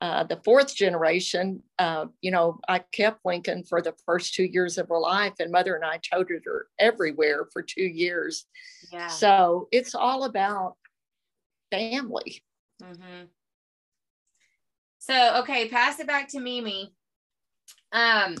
uh, 0.00 0.22
the 0.22 0.40
fourth 0.44 0.74
generation, 0.76 1.60
uh, 1.78 2.06
you 2.20 2.30
know, 2.30 2.60
I 2.68 2.80
kept 2.92 3.24
Lincoln 3.24 3.64
for 3.64 3.82
the 3.82 3.94
first 4.06 4.32
two 4.32 4.44
years 4.44 4.78
of 4.78 4.88
her 4.88 4.98
life, 4.98 5.34
and 5.40 5.50
mother 5.50 5.74
and 5.74 5.84
I 5.84 5.98
toted 5.98 6.42
her 6.44 6.68
everywhere 6.78 7.48
for 7.52 7.62
two 7.62 7.82
years. 7.82 8.46
Yeah. 8.92 9.08
So 9.08 9.68
it's 9.70 9.94
all 9.94 10.24
about 10.24 10.76
family. 11.70 12.42
Mm-hmm. 12.82 13.26
So, 14.98 15.38
okay, 15.40 15.68
pass 15.68 15.98
it 16.00 16.06
back 16.06 16.28
to 16.30 16.40
Mimi. 16.40 16.92
Um, 17.92 18.36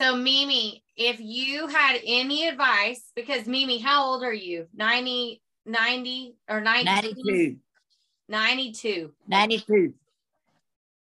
so 0.00 0.16
Mimi, 0.16 0.82
if 0.96 1.20
you 1.20 1.66
had 1.66 2.00
any 2.04 2.48
advice, 2.48 3.10
because 3.14 3.46
Mimi, 3.46 3.78
how 3.78 4.04
old 4.04 4.22
are 4.22 4.32
you? 4.32 4.66
90, 4.74 5.42
90 5.66 6.36
or 6.48 6.60
90? 6.60 6.84
92. 6.84 7.56
92. 8.28 9.12
92. 9.28 9.94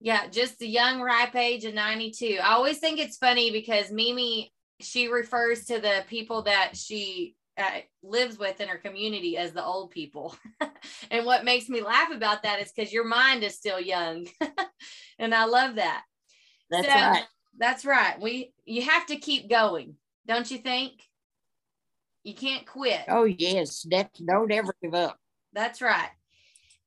Yeah, 0.00 0.28
just 0.28 0.58
the 0.58 0.68
young, 0.68 1.00
ripe 1.00 1.35
age 1.35 1.64
of 1.64 1.75
92. 1.75 2.38
I 2.42 2.52
always 2.52 2.78
think 2.78 3.00
it's 3.00 3.16
funny 3.16 3.50
because 3.50 3.90
Mimi, 3.90 4.52
she 4.80 5.08
refers 5.08 5.64
to 5.66 5.80
the 5.80 6.04
people 6.08 6.42
that 6.42 6.76
she 6.76 7.35
uh, 7.59 7.81
lives 8.03 8.39
with 8.39 8.61
in 8.61 8.69
her 8.69 8.79
community 8.79 9.37
as 9.37 9.53
the 9.53 9.65
old 9.65 9.91
people. 9.91 10.37
and 11.11 11.27
what 11.27 11.45
makes 11.45 11.69
me 11.69 11.83
laugh 11.83 12.11
about 12.13 12.43
that 12.43 12.61
is 12.61 12.73
because 12.73 12.93
your 12.93 13.05
mind 13.05 13.43
is 13.43 13.55
still 13.55 13.81
young. 13.81 14.27
and 15.19 15.35
I 15.35 15.45
love 15.45 15.77
that. 15.77 16.03
That's 16.71 16.87
so, 16.87 16.95
right. 16.95 17.25
That's 17.59 17.85
right. 17.85 18.21
We 18.21 18.53
you 18.65 18.83
have 18.83 19.07
to 19.07 19.17
keep 19.17 19.49
going, 19.49 19.97
don't 20.27 20.51
you 20.51 20.59
think? 20.59 20.93
You 22.25 22.35
can't 22.35 22.67
quit. 22.67 23.03
Oh 23.09 23.25
yes, 23.25 23.87
that 23.91 24.11
don't 24.25 24.53
ever 24.53 24.75
give 24.83 24.95
up. 24.95 25.19
That's 25.53 25.81
right. 25.81 26.11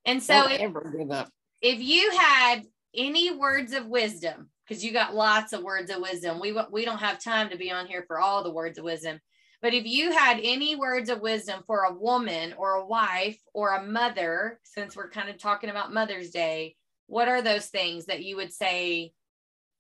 And 0.05 0.21
so 0.21 0.33
don't 0.33 0.51
if, 0.51 0.61
ever 0.61 0.93
give 0.95 1.11
up. 1.11 1.29
If 1.61 1.79
you 1.81 2.11
had 2.11 2.63
any 2.93 3.31
words 3.35 3.73
of 3.73 3.87
wisdom 3.87 4.49
because 4.67 4.85
you 4.85 4.91
got 4.91 5.15
lots 5.15 5.53
of 5.53 5.63
words 5.63 5.89
of 5.89 6.01
wisdom. 6.01 6.39
We 6.39 6.55
we 6.71 6.85
don't 6.85 6.99
have 6.99 7.23
time 7.23 7.49
to 7.49 7.57
be 7.57 7.71
on 7.71 7.87
here 7.87 8.03
for 8.07 8.19
all 8.19 8.43
the 8.43 8.51
words 8.51 8.77
of 8.77 8.85
wisdom. 8.85 9.19
But 9.61 9.73
if 9.73 9.85
you 9.85 10.11
had 10.11 10.39
any 10.41 10.75
words 10.75 11.09
of 11.09 11.21
wisdom 11.21 11.63
for 11.67 11.83
a 11.83 11.93
woman 11.93 12.53
or 12.57 12.75
a 12.75 12.85
wife 12.85 13.39
or 13.53 13.75
a 13.75 13.83
mother, 13.83 14.59
since 14.63 14.95
we're 14.95 15.09
kind 15.09 15.29
of 15.29 15.37
talking 15.37 15.69
about 15.69 15.93
Mother's 15.93 16.29
Day, 16.29 16.77
what 17.07 17.27
are 17.27 17.41
those 17.41 17.65
things 17.65 18.05
that 18.05 18.23
you 18.23 18.37
would 18.37 18.53
say? 18.53 19.11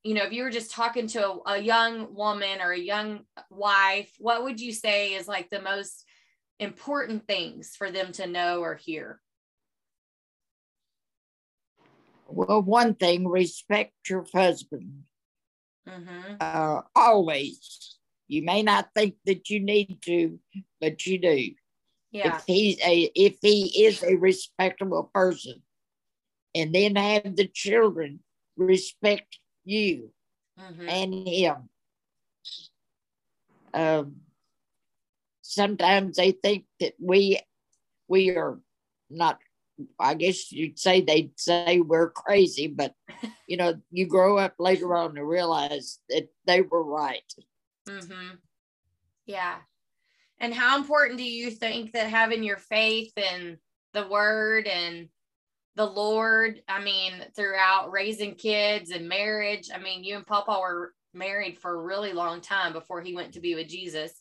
You 0.03 0.15
know, 0.15 0.23
if 0.23 0.33
you 0.33 0.43
were 0.43 0.49
just 0.49 0.71
talking 0.71 1.07
to 1.07 1.25
a, 1.25 1.39
a 1.53 1.57
young 1.59 2.13
woman 2.13 2.59
or 2.61 2.71
a 2.71 2.79
young 2.79 3.21
wife, 3.49 4.11
what 4.19 4.43
would 4.43 4.59
you 4.59 4.73
say 4.73 5.13
is 5.13 5.27
like 5.27 5.49
the 5.49 5.61
most 5.61 6.05
important 6.59 7.25
things 7.25 7.75
for 7.77 7.89
them 7.89 8.11
to 8.13 8.27
know 8.27 8.59
or 8.61 8.75
hear? 8.75 9.21
Well, 12.27 12.61
one 12.61 12.95
thing, 12.95 13.27
respect 13.27 13.93
your 14.09 14.25
husband. 14.33 15.03
Mm-hmm. 15.87 16.35
Uh, 16.39 16.81
always. 16.95 17.98
You 18.29 18.43
may 18.43 18.63
not 18.63 18.89
think 18.95 19.15
that 19.25 19.49
you 19.49 19.59
need 19.59 20.01
to, 20.03 20.39
but 20.79 21.05
you 21.05 21.17
do. 21.17 21.49
Yeah. 22.11 22.37
If 22.37 22.43
he's 22.45 22.79
a 22.79 23.11
if 23.15 23.37
he 23.41 23.85
is 23.85 24.03
a 24.03 24.15
respectable 24.15 25.09
person, 25.13 25.61
and 26.55 26.73
then 26.73 26.95
have 26.95 27.35
the 27.35 27.47
children 27.47 28.19
respect 28.55 29.39
you 29.65 30.11
mm-hmm. 30.59 30.89
and 30.89 31.27
him. 31.27 31.69
Um, 33.73 34.15
sometimes 35.41 36.17
they 36.17 36.31
think 36.31 36.65
that 36.79 36.93
we 36.99 37.39
we 38.07 38.29
are 38.31 38.59
not 39.09 39.39
I 39.99 40.13
guess 40.13 40.51
you'd 40.51 40.77
say 40.77 41.01
they'd 41.01 41.31
say 41.39 41.79
we're 41.79 42.09
crazy, 42.09 42.67
but 42.67 42.93
you 43.47 43.57
know, 43.57 43.75
you 43.91 44.07
grow 44.07 44.37
up 44.37 44.55
later 44.59 44.95
on 44.95 45.15
to 45.15 45.23
realize 45.23 45.99
that 46.09 46.29
they 46.45 46.61
were 46.61 46.83
right. 46.83 47.33
Mm-hmm. 47.87 48.35
Yeah. 49.25 49.55
And 50.39 50.53
how 50.53 50.77
important 50.77 51.17
do 51.17 51.23
you 51.23 51.51
think 51.51 51.91
that 51.91 52.09
having 52.09 52.43
your 52.43 52.57
faith 52.57 53.11
and 53.17 53.57
the 53.93 54.07
word 54.07 54.67
and 54.67 55.09
the 55.75 55.85
Lord, 55.85 56.61
I 56.67 56.81
mean, 56.81 57.13
throughout 57.35 57.91
raising 57.91 58.35
kids 58.35 58.91
and 58.91 59.07
marriage, 59.07 59.69
I 59.73 59.79
mean, 59.79 60.03
you 60.03 60.15
and 60.15 60.25
Papa 60.25 60.57
were 60.59 60.93
married 61.13 61.57
for 61.57 61.73
a 61.73 61.83
really 61.83 62.13
long 62.13 62.41
time 62.41 62.73
before 62.73 63.01
he 63.01 63.15
went 63.15 63.33
to 63.33 63.39
be 63.39 63.55
with 63.55 63.67
Jesus. 63.67 64.13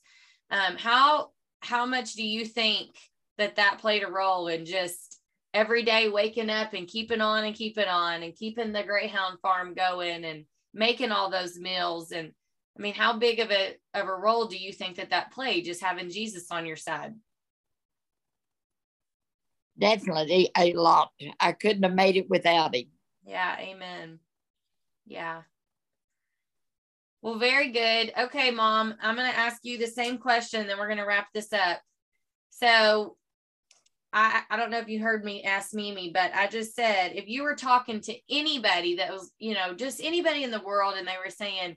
Um, 0.51 0.77
how 0.77 1.31
how 1.61 1.87
much 1.87 2.15
do 2.15 2.25
you 2.25 2.45
think 2.45 2.91
that 3.37 3.57
that 3.57 3.79
played 3.79 4.05
a 4.05 4.11
role 4.11 4.49
in 4.49 4.65
just 4.65 5.21
every 5.53 5.83
day 5.83 6.09
waking 6.09 6.51
up 6.51 6.75
and 6.75 6.87
keeping 6.87 7.21
on 7.21 7.45
and 7.45 7.55
keeping 7.55 7.89
on 7.89 8.23
and 8.23 8.35
keeping 8.35 8.73
the 8.73 8.83
greyhound 8.83 9.41
farm 9.41 9.75
going 9.75 10.25
and 10.25 10.45
making 10.75 11.11
all 11.11 11.31
those 11.31 11.59
meals 11.59 12.13
and 12.13 12.33
i 12.79 12.83
mean 12.83 12.95
how 12.95 13.19
big 13.19 13.41
of 13.41 13.51
a 13.51 13.77
of 13.95 14.09
a 14.09 14.15
role 14.15 14.47
do 14.47 14.57
you 14.57 14.73
think 14.73 14.97
that 14.97 15.11
that 15.11 15.33
played 15.33 15.65
just 15.65 15.83
having 15.83 16.11
jesus 16.11 16.51
on 16.51 16.67
your 16.67 16.77
side? 16.77 17.15
Definitely 19.79 20.51
a 20.57 20.73
lot. 20.73 21.13
I 21.39 21.53
couldn't 21.53 21.85
have 21.85 21.95
made 21.95 22.17
it 22.17 22.29
without 22.29 22.75
him. 22.75 22.87
Yeah 23.25 23.57
amen. 23.61 24.19
Yeah. 25.07 25.43
Well 27.23 27.39
very 27.39 27.71
good. 27.71 28.13
Okay 28.19 28.51
mom 28.51 28.95
i'm 29.03 29.17
going 29.17 29.31
to 29.31 29.39
ask 29.39 29.65
you 29.65 29.79
the 29.79 29.87
same 29.87 30.19
question 30.19 30.67
then 30.67 30.79
we're 30.79 30.87
going 30.87 30.99
to 30.99 31.05
wrap 31.05 31.29
this 31.33 31.53
up. 31.53 31.81
So 32.51 33.17
I, 34.13 34.43
I 34.49 34.57
don't 34.57 34.71
know 34.71 34.79
if 34.79 34.89
you 34.89 35.01
heard 35.01 35.25
me 35.25 35.43
ask 35.43 35.75
Mimi, 35.75 36.11
but 36.13 36.35
I 36.35 36.47
just 36.47 36.75
said 36.75 37.13
if 37.15 37.29
you 37.29 37.43
were 37.43 37.55
talking 37.55 38.01
to 38.03 38.17
anybody 38.31 38.97
that 38.97 39.13
was, 39.13 39.33
you 39.39 39.55
know, 39.55 39.75
just 39.75 40.01
anybody 40.03 40.45
in 40.45 40.51
the 40.51 40.63
world 40.63 40.95
and 40.97 41.07
they 41.07 41.17
were 41.23 41.31
saying, 41.31 41.77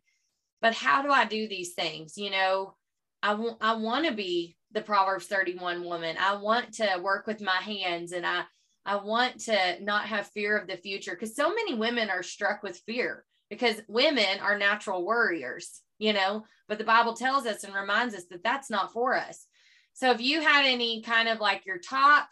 but 0.62 0.74
how 0.74 1.02
do 1.02 1.10
I 1.10 1.26
do 1.26 1.48
these 1.48 1.74
things? 1.74 2.18
You 2.18 2.32
know, 2.32 2.76
I 3.24 3.34
want 3.34 3.58
I 3.62 3.76
want 3.76 4.06
to 4.06 4.14
be 4.14 4.56
the 4.72 4.82
Proverbs 4.82 5.28
31 5.28 5.84
woman. 5.84 6.16
I 6.20 6.36
want 6.36 6.74
to 6.76 7.00
work 7.02 7.28
with 7.28 7.42
my 7.42 7.58
hands 7.58 8.12
and 8.12 8.26
I 8.26 8.44
I 8.86 8.96
want 8.96 9.40
to 9.42 9.84
not 9.84 10.06
have 10.06 10.28
fear 10.28 10.58
of 10.58 10.68
the 10.68 10.78
future 10.78 11.12
because 11.12 11.36
so 11.36 11.50
many 11.50 11.76
women 11.76 12.10
are 12.10 12.24
struck 12.24 12.64
with 12.64 12.82
fear 12.86 13.26
because 13.50 13.82
women 13.88 14.40
are 14.42 14.58
natural 14.58 15.06
worriers, 15.06 15.82
you 16.00 16.14
know, 16.14 16.46
but 16.68 16.78
the 16.78 16.84
Bible 16.84 17.14
tells 17.14 17.46
us 17.46 17.64
and 17.64 17.76
reminds 17.76 18.16
us 18.16 18.24
that 18.32 18.44
that's 18.44 18.70
not 18.70 18.94
for 18.94 19.16
us. 19.16 19.46
So 19.94 20.12
if 20.12 20.22
you 20.22 20.42
had 20.42 20.66
any 20.66 21.02
kind 21.02 21.28
of 21.28 21.40
like 21.40 21.66
your 21.66 21.78
top 21.78 22.28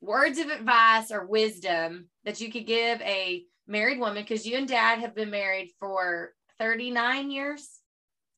words 0.00 0.38
of 0.38 0.48
advice 0.48 1.10
or 1.10 1.26
wisdom 1.26 2.08
that 2.24 2.40
you 2.40 2.50
could 2.50 2.66
give 2.66 3.00
a 3.02 3.44
married 3.66 4.00
woman, 4.00 4.22
because 4.22 4.46
you 4.46 4.56
and 4.56 4.66
dad 4.66 5.00
have 5.00 5.14
been 5.14 5.30
married 5.30 5.70
for 5.78 6.32
39 6.58 7.30
years, 7.30 7.68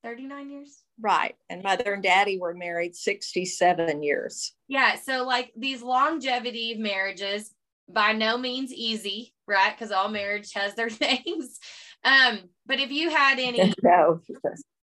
39 0.03 0.49
years. 0.49 0.83
Right. 0.99 1.35
And 1.49 1.63
mother 1.63 1.93
and 1.93 2.03
daddy 2.03 2.37
were 2.37 2.53
married 2.53 2.95
67 2.95 4.03
years. 4.03 4.53
Yeah. 4.67 4.95
So, 4.95 5.25
like 5.25 5.51
these 5.55 5.81
longevity 5.81 6.75
marriages, 6.75 7.53
by 7.93 8.13
no 8.13 8.37
means 8.37 8.71
easy, 8.71 9.33
right? 9.47 9.75
Because 9.75 9.91
all 9.91 10.09
marriage 10.09 10.53
has 10.53 10.75
their 10.75 10.89
things. 10.89 11.59
Um, 12.03 12.49
but 12.65 12.79
if 12.79 12.91
you 12.91 13.09
had 13.09 13.39
any 13.39 13.73
no. 13.83 14.21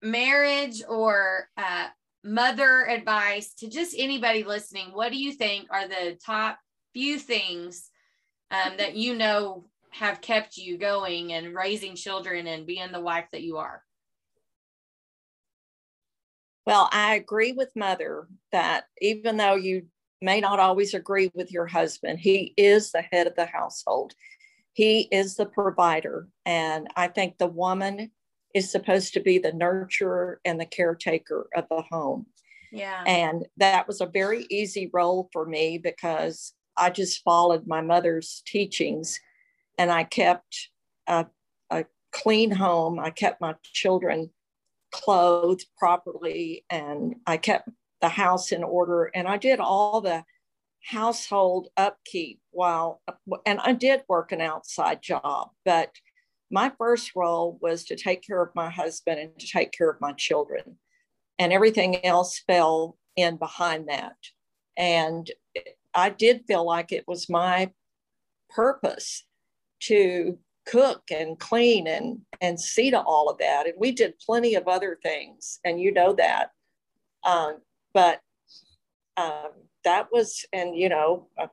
marriage 0.03 0.83
or 0.89 1.49
uh, 1.57 1.89
mother 2.25 2.87
advice 2.87 3.55
to 3.55 3.69
just 3.69 3.95
anybody 3.97 4.45
listening, 4.45 4.89
what 4.93 5.13
do 5.13 5.19
you 5.19 5.33
think 5.33 5.67
are 5.71 5.89
the 5.89 6.19
top 6.25 6.59
few 6.93 7.19
things 7.19 7.91
um, 8.51 8.77
that 8.79 8.97
you 8.97 9.15
know 9.15 9.67
have 9.91 10.21
kept 10.21 10.57
you 10.57 10.79
going 10.79 11.33
and 11.33 11.55
raising 11.55 11.95
children 11.95 12.47
and 12.47 12.67
being 12.67 12.93
the 12.93 13.01
wife 13.01 13.27
that 13.33 13.43
you 13.43 13.57
are? 13.57 13.83
Well, 16.67 16.89
I 16.93 17.15
agree 17.15 17.53
with 17.53 17.71
Mother 17.77 18.29
that 18.51 18.85
even 19.01 19.37
though 19.37 19.55
you 19.55 19.87
may 20.21 20.41
not 20.41 20.59
always 20.59 20.95
agree 20.95 21.31
with 21.35 21.53
your 21.53 21.67
husband, 21.67 22.19
he 22.19 22.55
is 22.57 22.91
the 22.91 23.03
head 23.03 23.27
of 23.27 23.37
the 23.37 23.47
household. 23.47 24.15
He 24.73 25.09
is 25.13 25.37
the 25.37 25.47
provider. 25.47 26.29
And 26.45 26.89
I 26.97 27.09
think 27.09 27.39
the 27.39 27.47
woman 27.47 28.11
is 28.55 28.71
supposed 28.71 29.15
to 29.15 29.21
be 29.21 29.39
the 29.39 29.53
nurturer 29.53 30.37
and 30.45 30.61
the 30.61 30.67
caretaker 30.67 31.47
of 31.55 31.67
the 31.71 31.83
home. 31.83 32.27
Yeah. 32.73 33.05
And 33.07 33.47
that 33.59 33.87
was 33.87 34.01
a 34.01 34.07
very 34.07 34.47
easy 34.51 34.91
role 34.93 35.29
for 35.33 35.47
me 35.47 35.79
because 35.79 36.53
I 36.77 36.91
just 36.91 37.23
followed 37.23 37.67
my 37.67 37.81
mother's 37.81 38.43
teachings 38.47 39.21
and 39.79 39.91
I 39.91 40.05
kept 40.05 40.71
a, 41.07 41.27
a 41.71 41.85
clean 42.13 42.51
home. 42.51 42.99
I 42.99 43.11
kept 43.11 43.41
my 43.41 43.55
children 43.63 44.31
clothed 44.93 45.67
properly 45.79 46.65
and 46.71 47.17
I 47.27 47.37
kept 47.37 47.69
the 48.01 48.09
house 48.09 48.53
in 48.53 48.63
order 48.63 49.11
and 49.15 49.27
I 49.27 49.37
did 49.37 49.61
all 49.61 50.01
the 50.01 50.25
household 50.85 51.69
upkeep 51.77 52.41
while 52.51 53.03
and 53.45 53.59
I 53.61 53.73
did 53.73 54.03
work 54.09 54.33
an 54.33 54.41
outside 54.41 55.03
job, 55.03 55.51
but 55.65 55.91
my 56.51 56.71
first 56.79 57.13
role 57.17 57.59
was 57.61 57.85
to 57.85 57.97
take 57.97 58.23
care 58.23 58.41
of 58.41 58.55
my 58.55 58.71
husband 58.71 59.19
and 59.19 59.39
to 59.39 59.47
take 59.47 59.73
care 59.73 59.91
of 59.91 60.01
my 60.01 60.13
children. 60.13 60.79
And 61.39 61.53
everything 61.53 62.05
else 62.05 62.43
fell 62.47 62.97
in 63.17 63.37
behind 63.37 63.89
that. 63.89 64.15
And 64.77 65.31
I 65.95 66.11
did 66.11 66.45
feel 66.47 66.65
like 66.65 66.93
it 66.93 67.05
was 67.09 67.29
my 67.29 67.73
purpose 68.49 69.26
to 69.89 70.39
cook 70.67 71.03
and 71.11 71.39
clean 71.39 71.87
and 71.87 72.21
and 72.41 72.59
see 72.59 72.91
to 72.91 73.01
all 73.01 73.29
of 73.29 73.39
that. 73.39 73.67
And 73.67 73.75
we 73.79 73.93
did 73.93 74.19
plenty 74.19 74.55
of 74.55 74.69
other 74.69 74.99
things, 75.03 75.61
and 75.65 75.81
you 75.81 75.93
know 75.93 76.15
that. 76.15 76.51
Um, 77.25 77.59
but 77.93 78.21
um, 79.17 79.51
that 79.85 80.09
was, 80.13 80.45
and 80.53 80.77
you 80.77 80.89
know, 80.89 81.29
uh, 81.39 81.47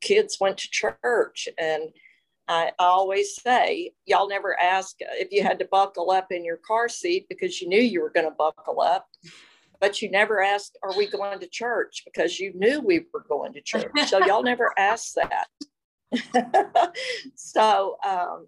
kids 0.00 0.38
went 0.40 0.58
to 0.58 0.68
church 0.70 1.48
and 1.58 1.90
I 2.48 2.72
always 2.78 3.34
say, 3.34 3.92
y'all 4.04 4.28
never 4.28 4.58
ask 4.60 4.96
if 5.00 5.32
you 5.32 5.42
had 5.42 5.58
to 5.58 5.64
buckle 5.64 6.10
up 6.12 6.30
in 6.30 6.44
your 6.44 6.58
car 6.58 6.88
seat 6.88 7.26
because 7.28 7.60
you 7.60 7.68
knew 7.68 7.80
you 7.80 8.00
were 8.00 8.10
going 8.10 8.26
to 8.26 8.34
buckle 8.36 8.80
up, 8.80 9.08
but 9.80 10.00
you 10.00 10.10
never 10.10 10.40
asked, 10.40 10.78
Are 10.82 10.96
we 10.96 11.08
going 11.08 11.40
to 11.40 11.48
church? 11.48 12.02
because 12.04 12.38
you 12.38 12.52
knew 12.54 12.80
we 12.80 13.06
were 13.12 13.24
going 13.28 13.52
to 13.54 13.60
church. 13.60 13.90
So 14.06 14.24
y'all 14.24 14.44
never 14.44 14.72
asked 14.78 15.16
that. 15.16 15.48
so, 17.34 17.96
um, 18.06 18.46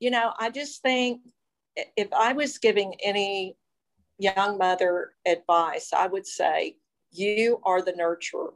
you 0.00 0.10
know, 0.10 0.32
I 0.38 0.50
just 0.50 0.82
think 0.82 1.20
if 1.96 2.12
I 2.12 2.32
was 2.32 2.58
giving 2.58 2.94
any 3.02 3.56
young 4.18 4.58
mother 4.58 5.12
advice, 5.26 5.92
I 5.92 6.06
would 6.06 6.26
say, 6.26 6.76
You 7.10 7.60
are 7.64 7.82
the 7.82 7.92
nurturer, 7.92 8.54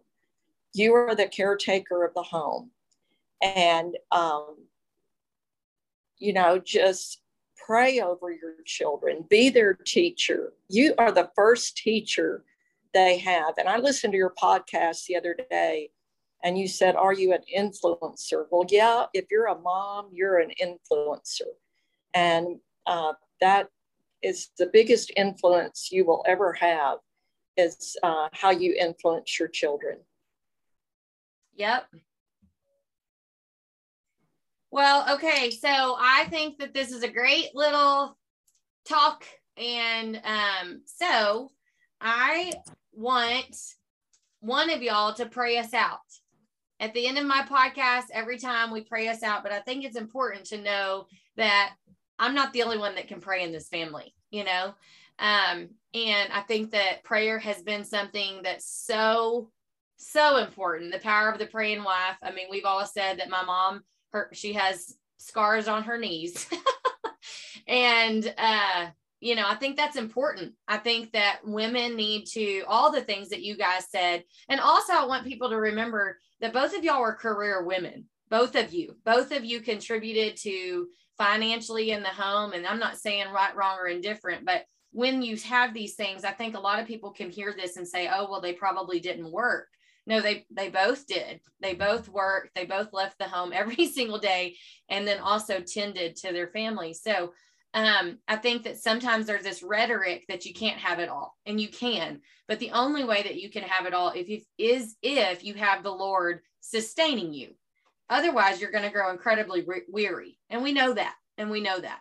you 0.72 0.94
are 0.94 1.14
the 1.14 1.28
caretaker 1.28 2.04
of 2.04 2.14
the 2.14 2.22
home. 2.22 2.70
And 3.42 3.96
um, 4.12 4.54
you 6.22 6.32
know 6.32 6.58
just 6.58 7.20
pray 7.56 8.00
over 8.00 8.30
your 8.30 8.54
children. 8.64 9.24
Be 9.28 9.50
their 9.50 9.74
teacher. 9.74 10.52
You 10.68 10.94
are 10.98 11.12
the 11.12 11.30
first 11.34 11.76
teacher 11.76 12.44
they 12.94 13.18
have. 13.18 13.54
And 13.58 13.68
i 13.68 13.78
listened 13.78 14.12
to 14.12 14.16
your 14.16 14.34
podcast 14.40 15.06
the 15.06 15.16
other 15.16 15.36
day 15.50 15.90
and 16.42 16.58
you 16.58 16.66
said 16.66 16.96
are 16.96 17.12
you 17.12 17.32
an 17.32 17.42
influencer 17.56 18.46
well 18.50 18.64
yeah 18.68 19.06
if 19.14 19.26
you're 19.30 19.46
a 19.46 19.58
mom 19.58 20.08
you're 20.12 20.38
an 20.38 20.50
influencer 20.62 21.52
and 22.14 22.58
uh, 22.86 23.12
that 23.40 23.68
is 24.22 24.50
the 24.58 24.70
biggest 24.72 25.12
influence 25.16 25.90
you 25.90 26.04
will 26.04 26.24
ever 26.26 26.52
have 26.52 26.98
is 27.56 27.96
uh, 28.02 28.28
how 28.32 28.50
you 28.50 28.74
influence 28.78 29.38
your 29.38 29.48
children 29.48 29.98
yep 31.54 31.86
well, 34.72 35.16
okay. 35.16 35.50
So 35.50 35.68
I 35.68 36.26
think 36.30 36.58
that 36.58 36.72
this 36.72 36.92
is 36.92 37.02
a 37.02 37.08
great 37.08 37.54
little 37.54 38.16
talk. 38.88 39.26
And 39.58 40.18
um, 40.24 40.80
so 40.86 41.52
I 42.00 42.54
want 42.94 43.54
one 44.40 44.70
of 44.70 44.82
y'all 44.82 45.12
to 45.14 45.26
pray 45.26 45.58
us 45.58 45.74
out. 45.74 46.00
At 46.82 46.92
the 46.94 47.06
end 47.06 47.16
of 47.16 47.24
my 47.24 47.42
podcast, 47.48 48.06
every 48.12 48.38
time 48.38 48.72
we 48.72 48.82
pray 48.82 49.06
us 49.06 49.22
out, 49.22 49.44
but 49.44 49.52
I 49.52 49.60
think 49.60 49.84
it's 49.84 49.96
important 49.96 50.46
to 50.46 50.60
know 50.60 51.06
that 51.36 51.74
I'm 52.18 52.34
not 52.34 52.52
the 52.52 52.64
only 52.64 52.76
one 52.76 52.96
that 52.96 53.06
can 53.06 53.20
pray 53.20 53.44
in 53.44 53.52
this 53.52 53.68
family, 53.68 54.14
you 54.30 54.42
know? 54.42 54.74
Um, 55.20 55.68
and 55.94 56.32
I 56.32 56.42
think 56.46 56.72
that 56.72 57.04
prayer 57.04 57.38
has 57.38 57.62
been 57.62 57.84
something 57.84 58.40
that's 58.42 58.66
so, 58.66 59.50
so 59.96 60.38
important. 60.38 60.92
The 60.92 60.98
power 60.98 61.30
of 61.30 61.38
the 61.38 61.46
praying 61.46 61.84
wife. 61.84 62.16
I 62.20 62.32
mean, 62.32 62.48
we've 62.50 62.64
all 62.64 62.84
said 62.84 63.20
that 63.20 63.30
my 63.30 63.44
mom 63.44 63.84
her 64.12 64.28
she 64.32 64.52
has 64.54 64.94
scars 65.18 65.68
on 65.68 65.84
her 65.84 65.98
knees 65.98 66.48
and 67.66 68.34
uh 68.36 68.86
you 69.22 69.36
know 69.36 69.46
i 69.46 69.54
think 69.54 69.76
that's 69.76 69.96
important. 69.96 70.52
I 70.66 70.78
think 70.78 71.12
that 71.12 71.40
women 71.44 71.96
need 71.96 72.26
to 72.32 72.64
all 72.66 72.90
the 72.90 73.00
things 73.00 73.28
that 73.28 73.42
you 73.42 73.56
guys 73.56 73.88
said. 73.88 74.24
And 74.48 74.60
also 74.60 74.92
i 74.92 75.06
want 75.06 75.26
people 75.26 75.48
to 75.50 75.56
remember 75.56 76.18
that 76.40 76.52
both 76.52 76.76
of 76.76 76.84
y'all 76.84 77.00
were 77.00 77.14
career 77.14 77.64
women 77.64 78.06
both 78.28 78.56
of 78.56 78.72
you. 78.72 78.96
Both 79.04 79.30
of 79.30 79.44
you 79.44 79.60
contributed 79.60 80.38
to 80.38 80.88
financially 81.18 81.90
in 81.90 82.02
the 82.02 82.08
home 82.08 82.52
and 82.52 82.66
i'm 82.66 82.78
not 82.78 82.96
saying 82.98 83.30
right 83.30 83.54
wrong 83.54 83.78
or 83.78 83.86
indifferent 83.86 84.46
but 84.46 84.64
when 84.90 85.22
you 85.22 85.36
have 85.36 85.74
these 85.74 85.94
things 85.94 86.24
i 86.24 86.30
think 86.30 86.56
a 86.56 86.60
lot 86.60 86.80
of 86.80 86.86
people 86.86 87.10
can 87.10 87.30
hear 87.30 87.54
this 87.56 87.76
and 87.76 87.86
say 87.86 88.08
oh 88.12 88.28
well 88.30 88.40
they 88.40 88.54
probably 88.54 88.98
didn't 88.98 89.30
work. 89.30 89.68
No 90.06 90.20
they 90.20 90.46
they 90.50 90.68
both 90.68 91.06
did. 91.06 91.40
They 91.60 91.74
both 91.74 92.08
worked. 92.08 92.54
They 92.54 92.64
both 92.64 92.92
left 92.92 93.18
the 93.18 93.28
home 93.28 93.52
every 93.54 93.86
single 93.86 94.18
day 94.18 94.56
and 94.88 95.06
then 95.06 95.20
also 95.20 95.60
tended 95.60 96.16
to 96.16 96.32
their 96.32 96.48
family 96.48 96.94
so 96.94 97.32
um, 97.74 98.18
I 98.28 98.36
think 98.36 98.64
that 98.64 98.76
sometimes 98.78 99.26
there's 99.26 99.44
this 99.44 99.62
rhetoric 99.62 100.26
that 100.28 100.44
you 100.44 100.52
can't 100.52 100.78
have 100.78 100.98
it 100.98 101.08
all, 101.08 101.36
and 101.46 101.60
you 101.60 101.68
can. 101.68 102.20
But 102.46 102.58
the 102.58 102.72
only 102.72 103.04
way 103.04 103.22
that 103.22 103.40
you 103.40 103.50
can 103.50 103.62
have 103.62 103.86
it 103.86 103.94
all 103.94 104.10
if 104.10 104.28
you, 104.28 104.40
is 104.58 104.96
if 105.02 105.42
you 105.42 105.54
have 105.54 105.82
the 105.82 105.90
Lord 105.90 106.40
sustaining 106.60 107.32
you. 107.32 107.54
Otherwise, 108.10 108.60
you're 108.60 108.72
going 108.72 108.84
to 108.84 108.90
grow 108.90 109.10
incredibly 109.10 109.62
re- 109.62 109.82
weary, 109.88 110.38
and 110.50 110.62
we 110.62 110.72
know 110.72 110.92
that, 110.92 111.14
and 111.38 111.50
we 111.50 111.60
know 111.60 111.80
that. 111.80 112.00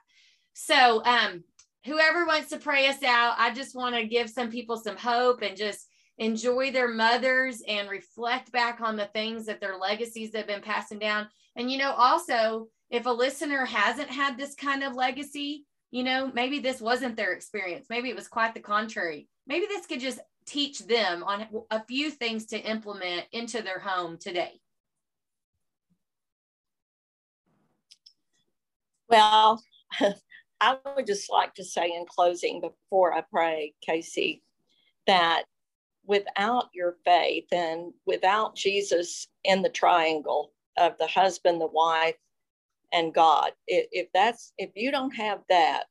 So, 0.53 1.03
um, 1.05 1.43
whoever 1.85 2.25
wants 2.25 2.49
to 2.49 2.57
pray 2.57 2.87
us 2.87 3.01
out, 3.01 3.35
I 3.37 3.53
just 3.53 3.75
want 3.75 3.95
to 3.95 4.05
give 4.05 4.29
some 4.29 4.51
people 4.51 4.75
some 4.77 4.97
hope 4.97 5.41
and 5.41 5.55
just 5.55 5.87
enjoy 6.17 6.71
their 6.71 6.89
mothers 6.89 7.63
and 7.65 7.89
reflect 7.89 8.51
back 8.51 8.81
on 8.81 8.97
the 8.97 9.07
things 9.07 9.45
that 9.45 9.61
their 9.61 9.77
legacies 9.77 10.35
have 10.35 10.47
been 10.47 10.61
passing 10.61 10.99
down. 10.99 11.27
And 11.55 11.71
you 11.71 11.77
know, 11.77 11.91
also 11.93 12.67
if 12.91 13.05
a 13.05 13.09
listener 13.09 13.65
hasn't 13.65 14.09
had 14.09 14.37
this 14.37 14.53
kind 14.53 14.83
of 14.83 14.95
legacy, 14.95 15.65
you 15.91 16.03
know, 16.03 16.29
maybe 16.33 16.59
this 16.59 16.81
wasn't 16.81 17.15
their 17.15 17.31
experience. 17.31 17.87
Maybe 17.89 18.09
it 18.09 18.15
was 18.15 18.27
quite 18.27 18.53
the 18.53 18.59
contrary. 18.59 19.29
Maybe 19.47 19.65
this 19.65 19.85
could 19.85 20.01
just 20.01 20.19
teach 20.45 20.79
them 20.79 21.23
on 21.23 21.47
a 21.71 21.83
few 21.85 22.11
things 22.11 22.47
to 22.47 22.59
implement 22.59 23.25
into 23.31 23.61
their 23.61 23.79
home 23.79 24.17
today. 24.17 24.59
Well, 29.07 29.63
I 30.61 30.77
would 30.95 31.07
just 31.07 31.31
like 31.31 31.55
to 31.55 31.63
say 31.63 31.85
in 31.85 32.05
closing 32.05 32.61
before 32.61 33.13
I 33.13 33.23
pray, 33.31 33.73
Casey, 33.81 34.43
that 35.07 35.43
without 36.05 36.69
your 36.73 36.97
faith 37.05 37.47
and 37.53 37.93
without 38.05 38.55
Jesus 38.55 39.27
in 39.45 39.61
the 39.61 39.69
triangle 39.69 40.51
of 40.77 40.97
the 40.97 41.07
husband, 41.07 41.61
the 41.61 41.67
wife, 41.67 42.15
and 42.93 43.13
God. 43.13 43.51
If, 43.67 44.07
that's 44.13 44.53
if 44.57 44.71
you 44.75 44.91
don't 44.91 45.15
have 45.15 45.39
that, 45.49 45.85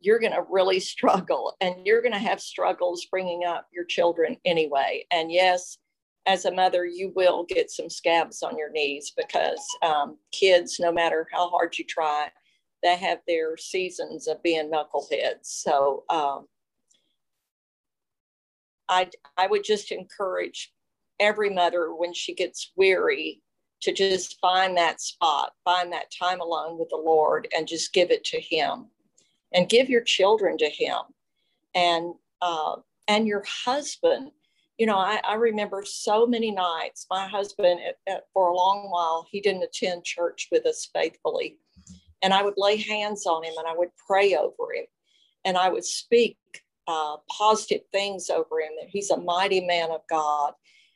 you're 0.00 0.18
going 0.18 0.32
to 0.32 0.44
really 0.48 0.80
struggle, 0.94 1.56
and 1.60 1.86
you're 1.86 2.02
going 2.02 2.12
to 2.12 2.18
have 2.18 2.40
struggles 2.40 3.06
bringing 3.10 3.44
up 3.44 3.68
your 3.72 3.84
children 3.84 4.36
anyway. 4.44 5.04
And 5.10 5.30
yes, 5.30 5.78
as 6.26 6.44
a 6.44 6.52
mother, 6.52 6.84
you 6.84 7.12
will 7.14 7.44
get 7.44 7.70
some 7.70 7.88
scabs 7.88 8.42
on 8.42 8.56
your 8.56 8.70
knees 8.70 9.12
because 9.16 9.64
um, 9.82 10.16
kids, 10.32 10.78
no 10.78 10.92
matter 10.92 11.26
how 11.32 11.48
hard 11.48 11.76
you 11.78 11.84
try, 11.84 12.28
they 12.82 12.96
have 12.96 13.18
their 13.26 13.56
seasons 13.56 14.26
of 14.26 14.42
being 14.42 14.70
knuckleheads. 14.70 15.44
So 15.44 16.04
um, 16.08 16.46
I, 18.88 19.10
I 19.36 19.46
would 19.46 19.64
just 19.64 19.92
encourage 19.92 20.72
every 21.18 21.50
mother 21.50 21.94
when 21.94 22.14
she 22.14 22.34
gets 22.34 22.72
weary 22.76 23.42
to 23.82 23.92
just 23.92 24.38
find 24.40 24.76
that 24.76 25.00
spot, 25.00 25.52
find 25.64 25.92
that 25.92 26.12
time 26.16 26.40
alone 26.40 26.78
with 26.78 26.88
the 26.90 26.96
Lord, 26.96 27.48
and 27.56 27.66
just 27.66 27.92
give 27.92 28.10
it 28.10 28.24
to 28.24 28.40
Him, 28.40 28.86
and 29.52 29.68
give 29.68 29.88
your 29.88 30.02
children 30.02 30.56
to 30.58 30.68
Him, 30.68 30.98
and 31.74 32.14
uh, 32.42 32.76
and 33.08 33.26
your 33.26 33.44
husband. 33.64 34.30
You 34.78 34.86
know, 34.86 34.96
I, 34.96 35.20
I 35.24 35.34
remember 35.34 35.82
so 35.84 36.26
many 36.26 36.50
nights. 36.50 37.06
My 37.10 37.26
husband, 37.26 37.80
at, 37.86 37.96
at, 38.10 38.24
for 38.32 38.48
a 38.48 38.56
long 38.56 38.88
while, 38.90 39.26
he 39.30 39.40
didn't 39.40 39.62
attend 39.62 40.04
church 40.04 40.48
with 40.50 40.64
us 40.64 40.88
faithfully, 40.94 41.58
and 42.22 42.32
I 42.32 42.42
would 42.42 42.54
lay 42.56 42.76
hands 42.76 43.26
on 43.26 43.44
him 43.44 43.54
and 43.58 43.66
I 43.66 43.74
would 43.76 43.90
pray 44.06 44.34
over 44.36 44.74
him, 44.74 44.86
and 45.44 45.56
I 45.56 45.68
would 45.68 45.84
speak 45.84 46.38
uh, 46.86 47.16
positive 47.30 47.82
things 47.92 48.30
over 48.30 48.60
him 48.60 48.72
that 48.80 48.88
he's 48.90 49.10
a 49.10 49.16
mighty 49.16 49.60
man 49.60 49.90
of 49.90 50.00
God 50.08 50.54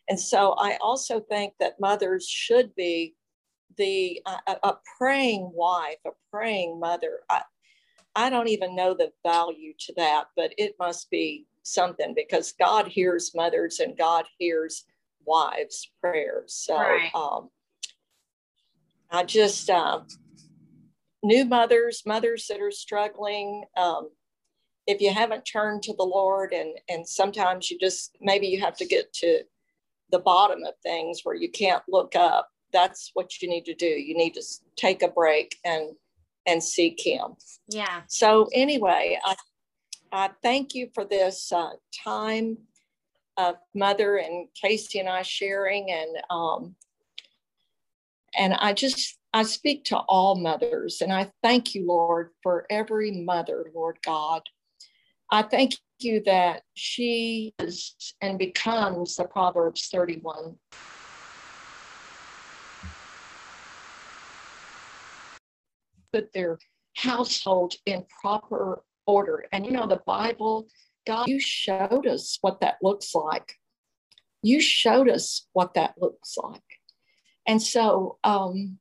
and 0.08 0.20
so 0.20 0.54
I 0.58 0.76
also 0.80 1.20
think 1.20 1.54
that 1.60 1.80
mothers 1.80 2.28
should 2.28 2.74
be 2.74 3.14
the 3.76 4.20
uh, 4.26 4.54
a 4.62 4.74
praying 4.98 5.50
wife, 5.52 5.98
a 6.06 6.10
praying 6.30 6.78
mother. 6.78 7.20
I, 7.30 7.42
I 8.14 8.30
don't 8.30 8.48
even 8.48 8.76
know 8.76 8.94
the 8.94 9.10
value 9.24 9.72
to 9.80 9.94
that, 9.96 10.26
but 10.36 10.52
it 10.58 10.76
must 10.78 11.10
be 11.10 11.46
something 11.62 12.14
because 12.14 12.52
God 12.52 12.86
hears 12.86 13.32
mothers 13.34 13.80
and 13.80 13.96
God 13.96 14.26
hears 14.38 14.84
wives' 15.24 15.90
prayers. 16.00 16.54
So 16.54 16.76
right. 16.76 17.10
um, 17.14 17.48
I 19.10 19.24
just 19.24 19.70
uh, 19.70 20.00
new 21.22 21.44
mothers, 21.44 22.02
mothers 22.06 22.46
that 22.48 22.60
are 22.60 22.70
struggling. 22.70 23.64
Um, 23.76 24.10
if 24.86 25.00
you 25.00 25.12
haven't 25.12 25.44
turned 25.44 25.82
to 25.84 25.94
the 25.94 26.04
Lord, 26.04 26.52
and 26.52 26.74
and 26.88 27.08
sometimes 27.08 27.70
you 27.70 27.78
just 27.78 28.16
maybe 28.20 28.46
you 28.46 28.60
have 28.60 28.76
to 28.76 28.86
get 28.86 29.12
to 29.14 29.42
the 30.10 30.18
bottom 30.18 30.64
of 30.64 30.74
things 30.82 31.20
where 31.24 31.34
you 31.34 31.50
can't 31.50 31.82
look 31.88 32.14
up 32.14 32.48
that's 32.74 33.12
what 33.14 33.40
you 33.40 33.48
need 33.48 33.64
to 33.66 33.74
do. 33.74 33.86
You 33.86 34.16
need 34.16 34.34
to 34.34 34.42
take 34.76 35.02
a 35.02 35.08
break 35.08 35.56
and 35.64 35.92
and 36.46 36.62
seek 36.62 37.00
him 37.00 37.36
yeah. 37.68 38.02
So 38.08 38.50
anyway 38.52 39.18
i 39.24 39.34
i 40.12 40.30
thank 40.42 40.74
you 40.74 40.90
for 40.94 41.06
this 41.06 41.50
uh, 41.52 41.70
time 42.04 42.58
of 43.38 43.56
mother 43.74 44.16
and 44.16 44.46
casey 44.60 44.98
and 44.98 45.08
i 45.08 45.22
sharing 45.22 45.90
and 45.90 46.16
um 46.28 46.76
and 48.36 48.52
i 48.54 48.72
just 48.72 49.18
i 49.32 49.42
speak 49.42 49.84
to 49.84 49.96
all 49.96 50.36
mothers 50.36 51.00
and 51.00 51.12
i 51.12 51.28
thank 51.42 51.74
you 51.74 51.86
lord 51.86 52.30
for 52.42 52.66
every 52.70 53.10
mother 53.10 53.70
lord 53.74 53.98
god 54.04 54.42
i 55.34 55.42
thank 55.42 55.74
you 55.98 56.22
that 56.24 56.62
she 56.74 57.54
is 57.58 57.96
and 58.20 58.38
becomes 58.38 59.16
the 59.16 59.24
Proverbs 59.24 59.88
31. 59.88 60.56
Put 66.12 66.32
their 66.32 66.58
household 66.96 67.74
in 67.84 68.04
proper 68.22 68.84
order. 69.08 69.44
And 69.50 69.66
you 69.66 69.72
know, 69.72 69.88
the 69.88 70.02
Bible, 70.06 70.68
God, 71.04 71.26
you 71.26 71.40
showed 71.40 72.06
us 72.06 72.38
what 72.40 72.60
that 72.60 72.76
looks 72.80 73.12
like. 73.12 73.54
You 74.42 74.60
showed 74.60 75.08
us 75.08 75.48
what 75.52 75.74
that 75.74 75.94
looks 75.98 76.36
like. 76.36 76.62
And 77.46 77.60
so, 77.60 78.18
um, 78.22 78.78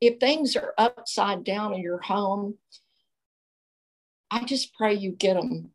if 0.00 0.20
things 0.20 0.54
are 0.54 0.74
upside 0.76 1.44
down 1.44 1.72
in 1.74 1.80
your 1.80 2.00
home, 2.00 2.58
I 4.30 4.44
just 4.44 4.74
pray 4.74 4.94
you 4.94 5.12
get 5.12 5.34
them 5.34 5.72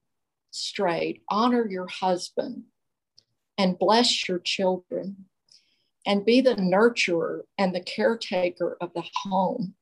straight, 0.53 1.23
honor 1.29 1.67
your 1.67 1.87
husband, 1.87 2.63
and 3.57 3.77
bless 3.79 4.27
your 4.27 4.39
children, 4.39 5.25
and 6.05 6.25
be 6.25 6.41
the 6.41 6.55
nurturer 6.55 7.41
and 7.57 7.73
the 7.73 7.81
caretaker 7.81 8.77
of 8.81 8.91
the 8.93 9.03
home. 9.15 9.75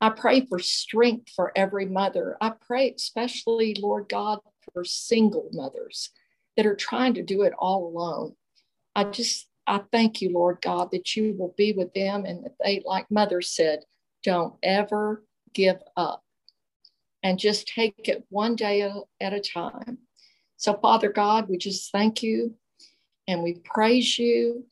I 0.00 0.10
pray 0.10 0.46
for 0.46 0.58
strength 0.58 1.30
for 1.34 1.52
every 1.56 1.86
mother. 1.86 2.36
I 2.40 2.50
pray, 2.50 2.92
especially, 2.96 3.74
Lord 3.74 4.08
God, 4.08 4.38
for 4.72 4.84
single 4.84 5.48
mothers 5.52 6.10
that 6.56 6.66
are 6.66 6.76
trying 6.76 7.14
to 7.14 7.22
do 7.22 7.42
it 7.42 7.52
all 7.58 7.88
alone. 7.88 8.36
I 8.94 9.04
just, 9.04 9.48
I 9.66 9.80
thank 9.90 10.22
you, 10.22 10.30
Lord 10.32 10.58
God, 10.62 10.90
that 10.92 11.16
you 11.16 11.34
will 11.36 11.54
be 11.56 11.72
with 11.72 11.92
them 11.94 12.24
and 12.24 12.44
that 12.44 12.54
they, 12.62 12.82
like 12.84 13.10
Mother 13.10 13.42
said, 13.42 13.80
don't 14.22 14.54
ever 14.62 15.24
give 15.54 15.78
up 15.96 16.22
and 17.28 17.38
just 17.38 17.68
take 17.68 18.08
it 18.08 18.24
one 18.30 18.56
day 18.56 18.90
at 19.20 19.34
a 19.34 19.40
time. 19.40 19.98
So, 20.56 20.72
Father 20.72 21.12
God, 21.12 21.46
we 21.46 21.58
just 21.58 21.92
thank 21.92 22.22
you 22.22 22.54
and 23.26 23.42
we 23.42 23.60
praise 23.64 24.18
you 24.18 24.64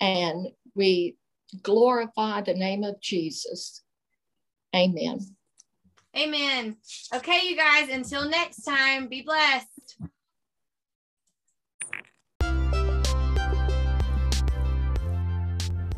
and 0.00 0.48
we 0.74 1.16
glorify 1.62 2.42
the 2.42 2.52
name 2.52 2.84
of 2.84 3.00
Jesus. 3.00 3.82
Amen. 4.76 5.18
Amen. 6.14 6.76
Okay, 7.14 7.48
you 7.48 7.56
guys, 7.56 7.88
until 7.88 8.28
next 8.28 8.64
time, 8.64 9.08
be 9.08 9.22
blessed. 9.22 9.96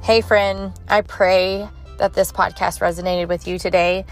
Hey, 0.02 0.20
friend, 0.20 0.72
I 0.86 1.00
pray 1.00 1.68
that 1.98 2.14
this 2.14 2.30
podcast 2.30 2.78
resonated 2.78 3.26
with 3.26 3.48
you 3.48 3.58
today. 3.58 4.04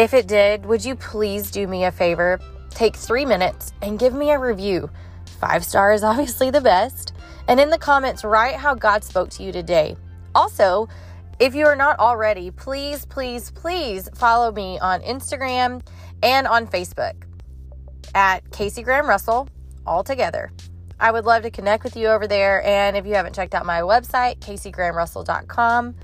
If 0.00 0.14
it 0.14 0.26
did, 0.26 0.64
would 0.64 0.82
you 0.82 0.96
please 0.96 1.50
do 1.50 1.66
me 1.66 1.84
a 1.84 1.92
favor? 1.92 2.40
Take 2.70 2.96
three 2.96 3.26
minutes 3.26 3.74
and 3.82 3.98
give 3.98 4.14
me 4.14 4.30
a 4.30 4.38
review. 4.38 4.88
Five 5.38 5.62
stars, 5.62 6.02
obviously 6.10 6.50
the 6.50 6.62
best. 6.62 7.12
And 7.48 7.60
in 7.60 7.68
the 7.68 7.76
comments, 7.76 8.24
write 8.24 8.54
how 8.54 8.74
God 8.74 9.04
spoke 9.04 9.28
to 9.28 9.42
you 9.42 9.52
today. 9.52 9.98
Also, 10.34 10.88
if 11.38 11.54
you 11.54 11.66
are 11.66 11.76
not 11.76 11.98
already, 11.98 12.50
please, 12.50 13.04
please, 13.04 13.50
please 13.50 14.08
follow 14.14 14.50
me 14.50 14.78
on 14.78 15.02
Instagram 15.02 15.82
and 16.22 16.46
on 16.46 16.66
Facebook 16.66 17.12
at 18.14 18.50
Casey 18.52 18.82
Graham 18.82 19.06
Russell, 19.06 19.50
all 19.86 20.02
together. 20.02 20.50
I 20.98 21.10
would 21.10 21.26
love 21.26 21.42
to 21.42 21.50
connect 21.50 21.84
with 21.84 21.94
you 21.94 22.06
over 22.06 22.26
there. 22.26 22.64
And 22.64 22.96
if 22.96 23.04
you 23.04 23.16
haven't 23.16 23.34
checked 23.34 23.54
out 23.54 23.66
my 23.66 23.82
website, 23.82 24.38
caseygrahamrussell.com, 24.38 25.94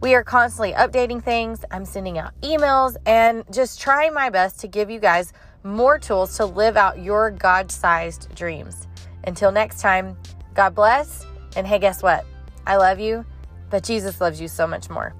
we 0.00 0.14
are 0.14 0.22
constantly 0.22 0.72
updating 0.72 1.22
things. 1.22 1.64
I'm 1.70 1.84
sending 1.84 2.18
out 2.18 2.38
emails 2.42 2.96
and 3.06 3.44
just 3.50 3.80
trying 3.80 4.12
my 4.12 4.30
best 4.30 4.60
to 4.60 4.68
give 4.68 4.90
you 4.90 5.00
guys 5.00 5.32
more 5.64 5.98
tools 5.98 6.36
to 6.36 6.44
live 6.46 6.76
out 6.76 6.98
your 7.02 7.30
God 7.30 7.70
sized 7.70 8.34
dreams. 8.34 8.86
Until 9.24 9.50
next 9.50 9.80
time, 9.80 10.16
God 10.54 10.74
bless. 10.74 11.24
And 11.56 11.66
hey, 11.66 11.78
guess 11.78 12.02
what? 12.02 12.24
I 12.66 12.76
love 12.76 13.00
you, 13.00 13.24
but 13.70 13.82
Jesus 13.82 14.20
loves 14.20 14.40
you 14.40 14.48
so 14.48 14.66
much 14.66 14.90
more. 14.90 15.14